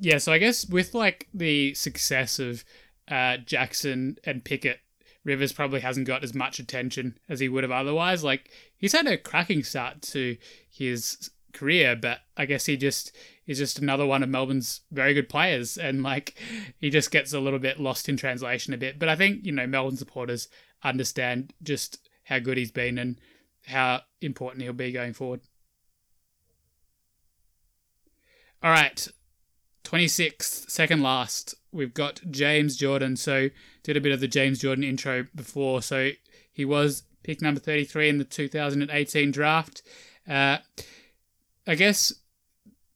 [0.00, 2.64] Yeah, so I guess with like the success of
[3.06, 4.80] uh, Jackson and Pickett,
[5.24, 8.24] Rivers probably hasn't got as much attention as he would have otherwise.
[8.24, 10.38] Like he's had a cracking start to
[10.70, 13.14] his career, but I guess he just
[13.46, 16.34] is just another one of Melbourne's very good players, and like
[16.78, 18.98] he just gets a little bit lost in translation a bit.
[18.98, 20.48] But I think you know Melbourne supporters
[20.82, 23.20] understand just how good he's been and
[23.66, 25.42] how important he'll be going forward.
[28.62, 29.06] All right,
[29.84, 33.16] 26th, second last, we've got James Jordon.
[33.16, 33.50] So,
[33.82, 35.82] did a bit of the James Jordon intro before.
[35.82, 36.10] So,
[36.52, 39.82] he was pick number 33 in the 2018 draft.
[40.28, 40.58] Uh,
[41.66, 42.12] I guess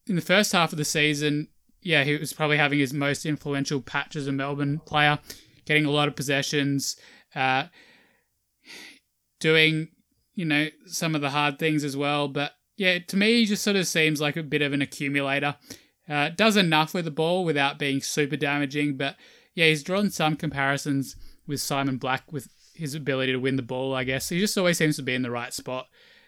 [0.07, 1.47] in the first half of the season,
[1.81, 5.19] yeah, he was probably having his most influential patch as a Melbourne player,
[5.65, 6.97] getting a lot of possessions,
[7.35, 7.65] uh,
[9.39, 9.89] doing,
[10.33, 12.27] you know, some of the hard things as well.
[12.27, 15.55] But yeah, to me, he just sort of seems like a bit of an accumulator.
[16.07, 19.15] Uh, does enough with the ball without being super damaging, but
[19.55, 21.15] yeah, he's drawn some comparisons
[21.47, 23.95] with Simon Black with his ability to win the ball.
[23.95, 25.87] I guess he just always seems to be in the right spot,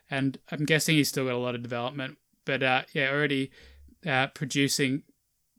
[0.10, 2.18] and I'm guessing he's still got a lot of development.
[2.46, 3.52] But uh, yeah, already
[4.06, 5.04] uh, producing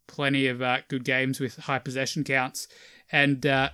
[0.06, 2.66] plenty of uh, good games with high possession counts,
[3.12, 3.70] and uh,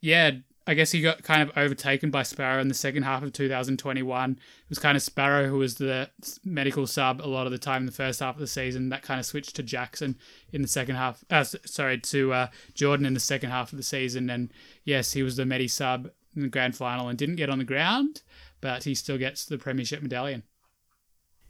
[0.00, 0.30] yeah,
[0.66, 4.30] I guess he got kind of overtaken by Sparrow in the second half of 2021.
[4.30, 4.38] It
[4.68, 6.08] was kind of Sparrow who was the
[6.44, 8.88] medical sub a lot of the time in the first half of the season.
[8.90, 10.16] That kind of switched to Jackson
[10.52, 11.24] in the second half.
[11.30, 14.30] Uh, sorry, to uh, Jordon in the second half of the season.
[14.30, 14.52] And
[14.84, 17.64] yes, he was the medi sub in the grand final and didn't get on the
[17.64, 18.22] ground,
[18.60, 20.44] but he still gets the premiership medallion.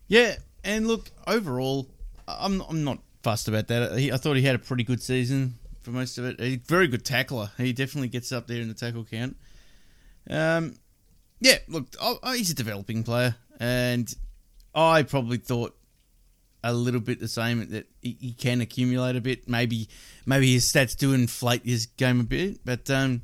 [0.09, 1.91] Yeah, and look, overall,
[2.27, 3.93] I'm I'm not fussed about that.
[3.93, 6.37] I thought he had a pretty good season for most of it.
[6.41, 7.51] A very good tackler.
[7.57, 9.37] He definitely gets up there in the tackle count.
[10.29, 10.77] Um,
[11.41, 14.13] yeah, look, I, I, he's a developing player, and
[14.75, 15.77] I probably thought
[16.65, 19.49] a little bit the same that he, he can accumulate a bit.
[19.49, 19.89] Maybe
[20.25, 23.23] maybe his stats do inflate his game a bit, but um,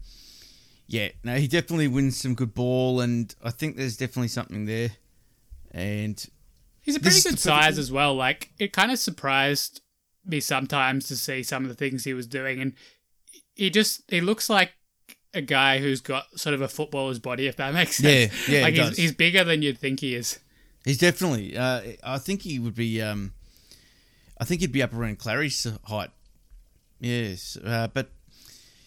[0.89, 4.91] yeah, no, he definitely wins some good ball, and I think there's definitely something there.
[5.71, 6.25] And
[6.89, 8.15] He's a pretty good size as well.
[8.15, 9.83] Like it kind of surprised
[10.29, 12.75] me sometimes to see some of the things he was doing, and
[13.55, 14.73] he just he looks like
[15.35, 18.49] a guy who's got sort of a footballer's body, if that makes sense.
[18.49, 20.39] Yeah, yeah, like he he's, he's bigger than you'd think he is.
[20.85, 21.57] He's definitely.
[21.57, 23.03] Uh, I think he would be.
[23.03, 23.33] Um,
[24.41, 26.11] I think he'd be up around Clarry's height.
[27.01, 28.11] Yes, uh, but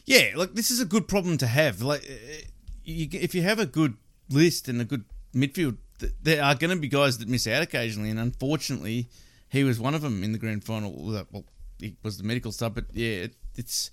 [0.06, 1.82] yeah, look, this is a good problem to have.
[1.82, 2.46] Like, uh,
[2.84, 3.96] you, if you have a good
[4.30, 5.78] list and a good midfield,
[6.22, 9.08] there are going to be guys that miss out occasionally, and unfortunately,
[9.52, 10.92] he was one of them in the grand final.
[11.32, 11.46] Well,
[11.80, 13.92] he was the medical sub, but yeah, it, it's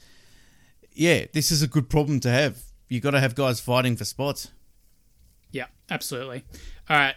[0.93, 2.59] yeah, this is a good problem to have.
[2.89, 4.51] You got to have guys fighting for spots.
[5.51, 6.45] Yeah, absolutely.
[6.89, 7.15] All right,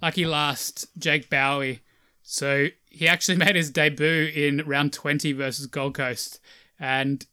[0.00, 1.80] lucky last, Jake Bowey.
[2.22, 6.40] So he actually made his debut in round 20 versus Gold Coast,
[6.78, 7.26] and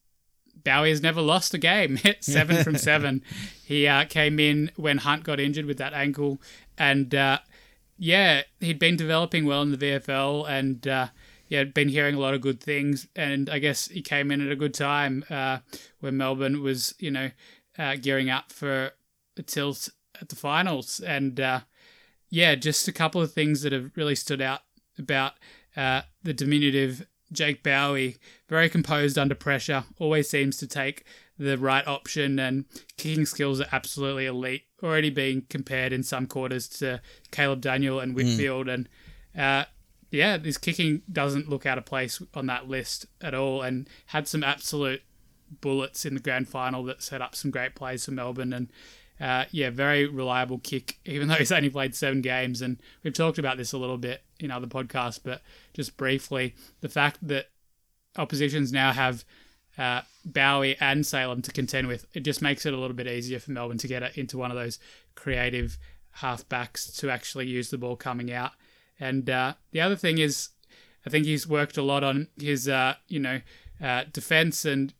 [0.64, 1.96] Bowey has never lost a game.
[1.98, 3.24] Hit seven from seven.
[3.64, 6.42] He uh, came in when Hunt got injured with that ankle,
[6.78, 7.40] and uh,
[7.98, 11.08] yeah, he'd been developing well in the VFL, and uh,
[11.48, 13.08] yeah, been hearing a lot of good things.
[13.16, 15.60] And I guess he came in at a good time uh,
[16.00, 17.32] when Melbourne was, you know,
[17.78, 18.92] uh, gearing up for
[19.38, 19.90] a tilt
[20.22, 21.00] at the finals.
[21.00, 21.62] And uh,
[22.30, 24.62] yeah, just a couple of things that have really stood out
[24.98, 25.34] about
[25.76, 28.18] uh, the diminutive Jake Bowey.
[28.50, 31.06] Very composed under pressure, always seems to take
[31.38, 32.66] the right option, and
[32.98, 34.64] kicking skills are absolutely elite.
[34.84, 38.88] Already being compared in some quarters to Caleb Daniel and Whitfield, and
[39.38, 39.66] uh,
[40.12, 44.28] yeah, his kicking doesn't look out of place on that list at all, and had
[44.28, 45.02] some absolute
[45.62, 48.54] bullets in the grand final that set up some great plays for Melbourne.
[48.54, 48.72] And
[49.20, 52.62] uh, yeah, very reliable kick, even though he's only played seven games.
[52.62, 55.42] And we've talked about this a little bit in other podcasts, but
[55.74, 57.48] just briefly, the fact that
[58.18, 59.24] oppositions now have
[59.78, 63.40] uh, Bowey and Salem to contend with, it just makes it a little bit easier
[63.40, 64.80] for Melbourne to get into one of those
[65.16, 65.78] creative
[66.18, 68.52] halfbacks to actually use the ball coming out.
[69.00, 70.50] And uh, the other thing is,
[71.06, 73.42] I think he's worked a lot on his, uh, you know,
[73.82, 74.94] uh, defense and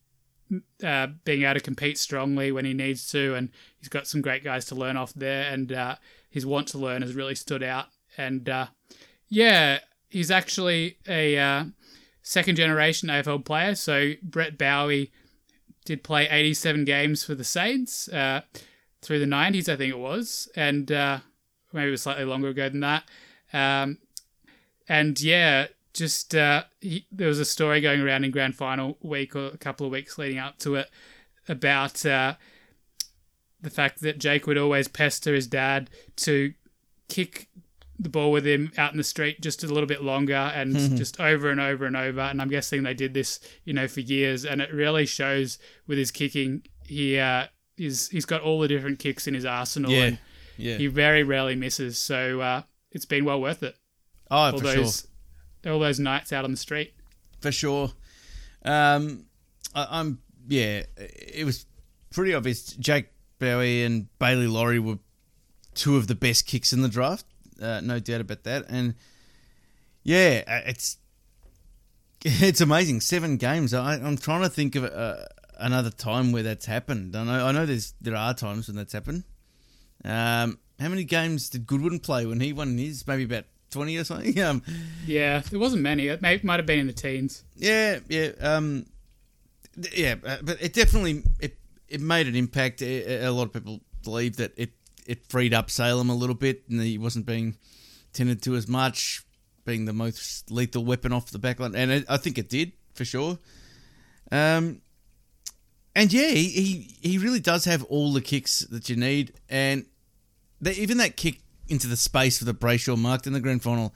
[0.84, 3.50] uh, being able to compete strongly when he needs to, and
[3.80, 5.96] he's got some great guys to learn off there, and uh,
[6.30, 7.88] his want to learn has really stood out.
[8.18, 8.50] And
[9.28, 11.66] yeah, he's actually a
[12.28, 13.74] second generation AFL player.
[13.74, 15.12] So Brett Bowey
[15.86, 18.42] did play 87 games for the Saints uh,
[19.02, 21.20] through the 90s, I think it was, and uh,
[21.72, 23.04] maybe it was slightly longer ago than that.
[23.54, 24.00] Um,
[24.90, 29.34] and yeah, just uh, he, there was a story going around in grand final week
[29.34, 30.90] or a couple of weeks leading up to it
[31.48, 32.34] about uh,
[33.62, 36.54] the fact that Jake would always pester his dad to
[37.08, 37.48] kick
[38.00, 41.20] the ball with him out in the street just a little bit longer and just
[41.20, 42.20] over and over and over.
[42.22, 44.46] And I'm guessing they did this, you know, for years.
[44.46, 46.62] And it really shows with his kicking.
[46.86, 50.20] He uh, is he's got all the different kicks in his arsenal, Yeah, and
[50.58, 50.78] yeah.
[50.78, 51.98] he very rarely misses.
[51.98, 53.76] So uh, it's been well worth it.
[54.30, 55.08] oh, All for those
[55.64, 56.94] sure, all those nights out on the street.
[57.42, 57.92] for sure.
[58.64, 59.26] Um,
[59.74, 60.84] I, I'm yeah.
[60.98, 61.66] It was
[62.12, 62.64] pretty obvious.
[62.74, 63.08] Jake
[63.40, 65.00] Bowey and Bailey Laurie were
[65.74, 67.26] two of the best kicks in the draft.
[67.62, 68.66] Uh, no doubt about that.
[68.70, 68.96] And
[70.04, 70.98] yeah, uh, it's
[72.26, 73.02] it's amazing.
[73.02, 73.74] Seven games.
[73.74, 75.18] I, I'm trying to think of uh,
[75.60, 77.16] another time where that's happened.
[77.16, 77.46] I know.
[77.48, 77.66] I know.
[77.66, 79.24] There's there are times when that's happened.
[80.06, 83.06] Um, how many games did Goodwin play when he won his?
[83.08, 84.40] Maybe about twenty or something.
[84.44, 84.62] Um,
[85.06, 86.08] Yeah, there wasn't many.
[86.08, 87.44] It may, might have been in the teens.
[87.56, 88.86] yeah, yeah, um,
[89.94, 92.82] yeah, uh, but it definitely it it made an impact.
[92.82, 94.72] A, a lot of people believe that it
[95.08, 97.56] it freed up Salem a little bit, and he wasn't being
[98.14, 99.24] tended to as much,
[99.66, 102.74] being the most lethal weapon off the back line, and it, I think it did
[102.94, 103.40] for sure.
[104.32, 104.82] Um,
[105.96, 109.86] and yeah, he, he he really does have all the kicks that you need, and
[110.62, 113.94] the, even that kick into the space for the Brayshaw marked in the grand final,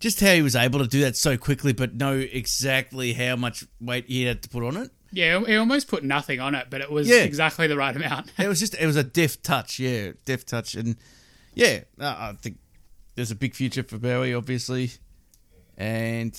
[0.00, 3.64] just how he was able to do that so quickly, but know exactly how much
[3.80, 4.90] weight he had to put on it.
[5.12, 7.22] Yeah, he almost put nothing on it, but it was Yeah.
[7.22, 8.32] exactly the right amount.
[8.38, 10.96] It was just it was a deft touch, yeah, deft touch, and
[11.54, 12.58] yeah, I think
[13.14, 14.90] there's a big future for Bowey, obviously,
[15.76, 16.38] and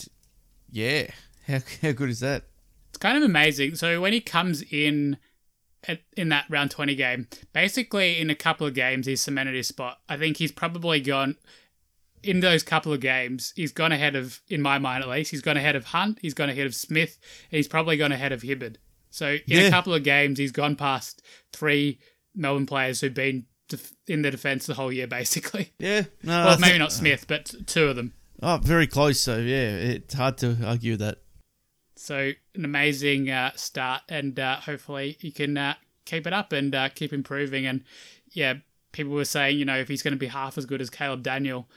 [0.72, 1.08] yeah,
[1.48, 2.44] how how good is that?
[2.90, 3.76] It's kind of amazing.
[3.76, 5.18] So when he comes in
[5.88, 9.68] at, in that round 20 game, basically in a couple of games, he's cemented his
[9.68, 10.00] spot.
[10.10, 11.36] I think he's probably gone,
[12.28, 15.42] in those couple of games, he's gone ahead of, in my mind at least, he's
[15.42, 17.18] gone ahead of Hunt, he's gone ahead of Smith,
[17.52, 18.76] and he's probably gone ahead of Hibberd.
[19.10, 19.62] So in Yeah.
[19.62, 21.22] a couple of games, he's gone past
[21.54, 22.00] three
[22.36, 25.74] Melbourne players who've been def- in the defence the whole year, basically.
[25.80, 28.14] Yeah, no, I Well, think- maybe not Smith, but two of them.
[28.44, 29.20] Oh, very close.
[29.20, 31.20] So yeah, it's hard to argue that.
[31.96, 35.74] So an amazing uh, start, and uh, hopefully he can uh,
[36.06, 37.66] keep it up and uh, keep improving.
[37.66, 37.84] And
[38.32, 38.56] yeah,
[38.92, 41.24] people were saying, you know, if he's going to be half as good as Caleb
[41.24, 41.68] Daniel,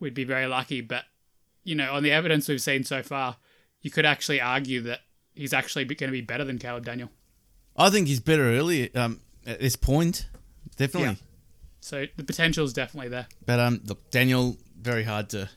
[0.00, 0.80] we'd be very lucky.
[0.80, 1.04] But
[1.62, 3.36] you know, on the evidence we've seen so far,
[3.82, 5.00] you could actually argue that
[5.34, 7.10] he's actually going to be better than Caleb Daniel.
[7.76, 10.26] I think he's better early um, at this point,
[10.76, 11.10] definitely.
[11.10, 11.14] Yeah.
[11.80, 13.26] So the potential is definitely there.
[13.46, 15.48] But um, look, Daniel, very hard to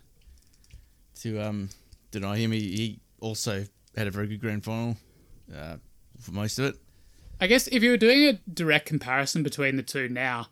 [1.21, 1.69] to um
[2.11, 2.51] deny him.
[2.51, 3.65] He, he also
[3.95, 4.97] had a very good grand final
[5.53, 5.77] uh,
[6.19, 6.75] for most of it.
[7.41, 10.47] I guess if you were doing a direct comparison between the two now,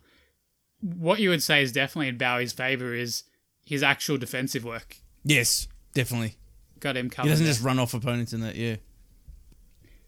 [0.80, 3.24] what you would say is definitely in Bowey's favour is
[3.72, 4.96] his actual defensive work.
[5.24, 6.36] Yes, definitely.
[6.80, 7.28] Got him covered.
[7.28, 8.54] He doesn't just run off opponents in that.
[8.56, 8.76] Yeah,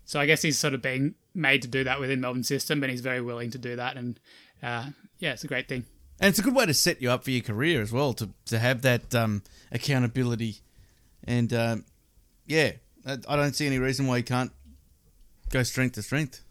[0.04, 2.90] So I guess he's sort of being made to do that within Melbourne's system, and
[2.90, 3.96] he's very willing to do that.
[3.96, 4.18] And
[4.62, 4.86] uh,
[5.18, 5.84] yeah, it's a great thing.
[6.20, 8.28] and it's a good way to set you up for your career as well to
[8.46, 9.42] to have that um,
[9.72, 10.58] accountability.
[11.24, 11.84] And um,
[12.46, 12.72] yeah,
[13.06, 14.52] I I don't see any reason why he can't
[15.50, 16.43] go strength to strength.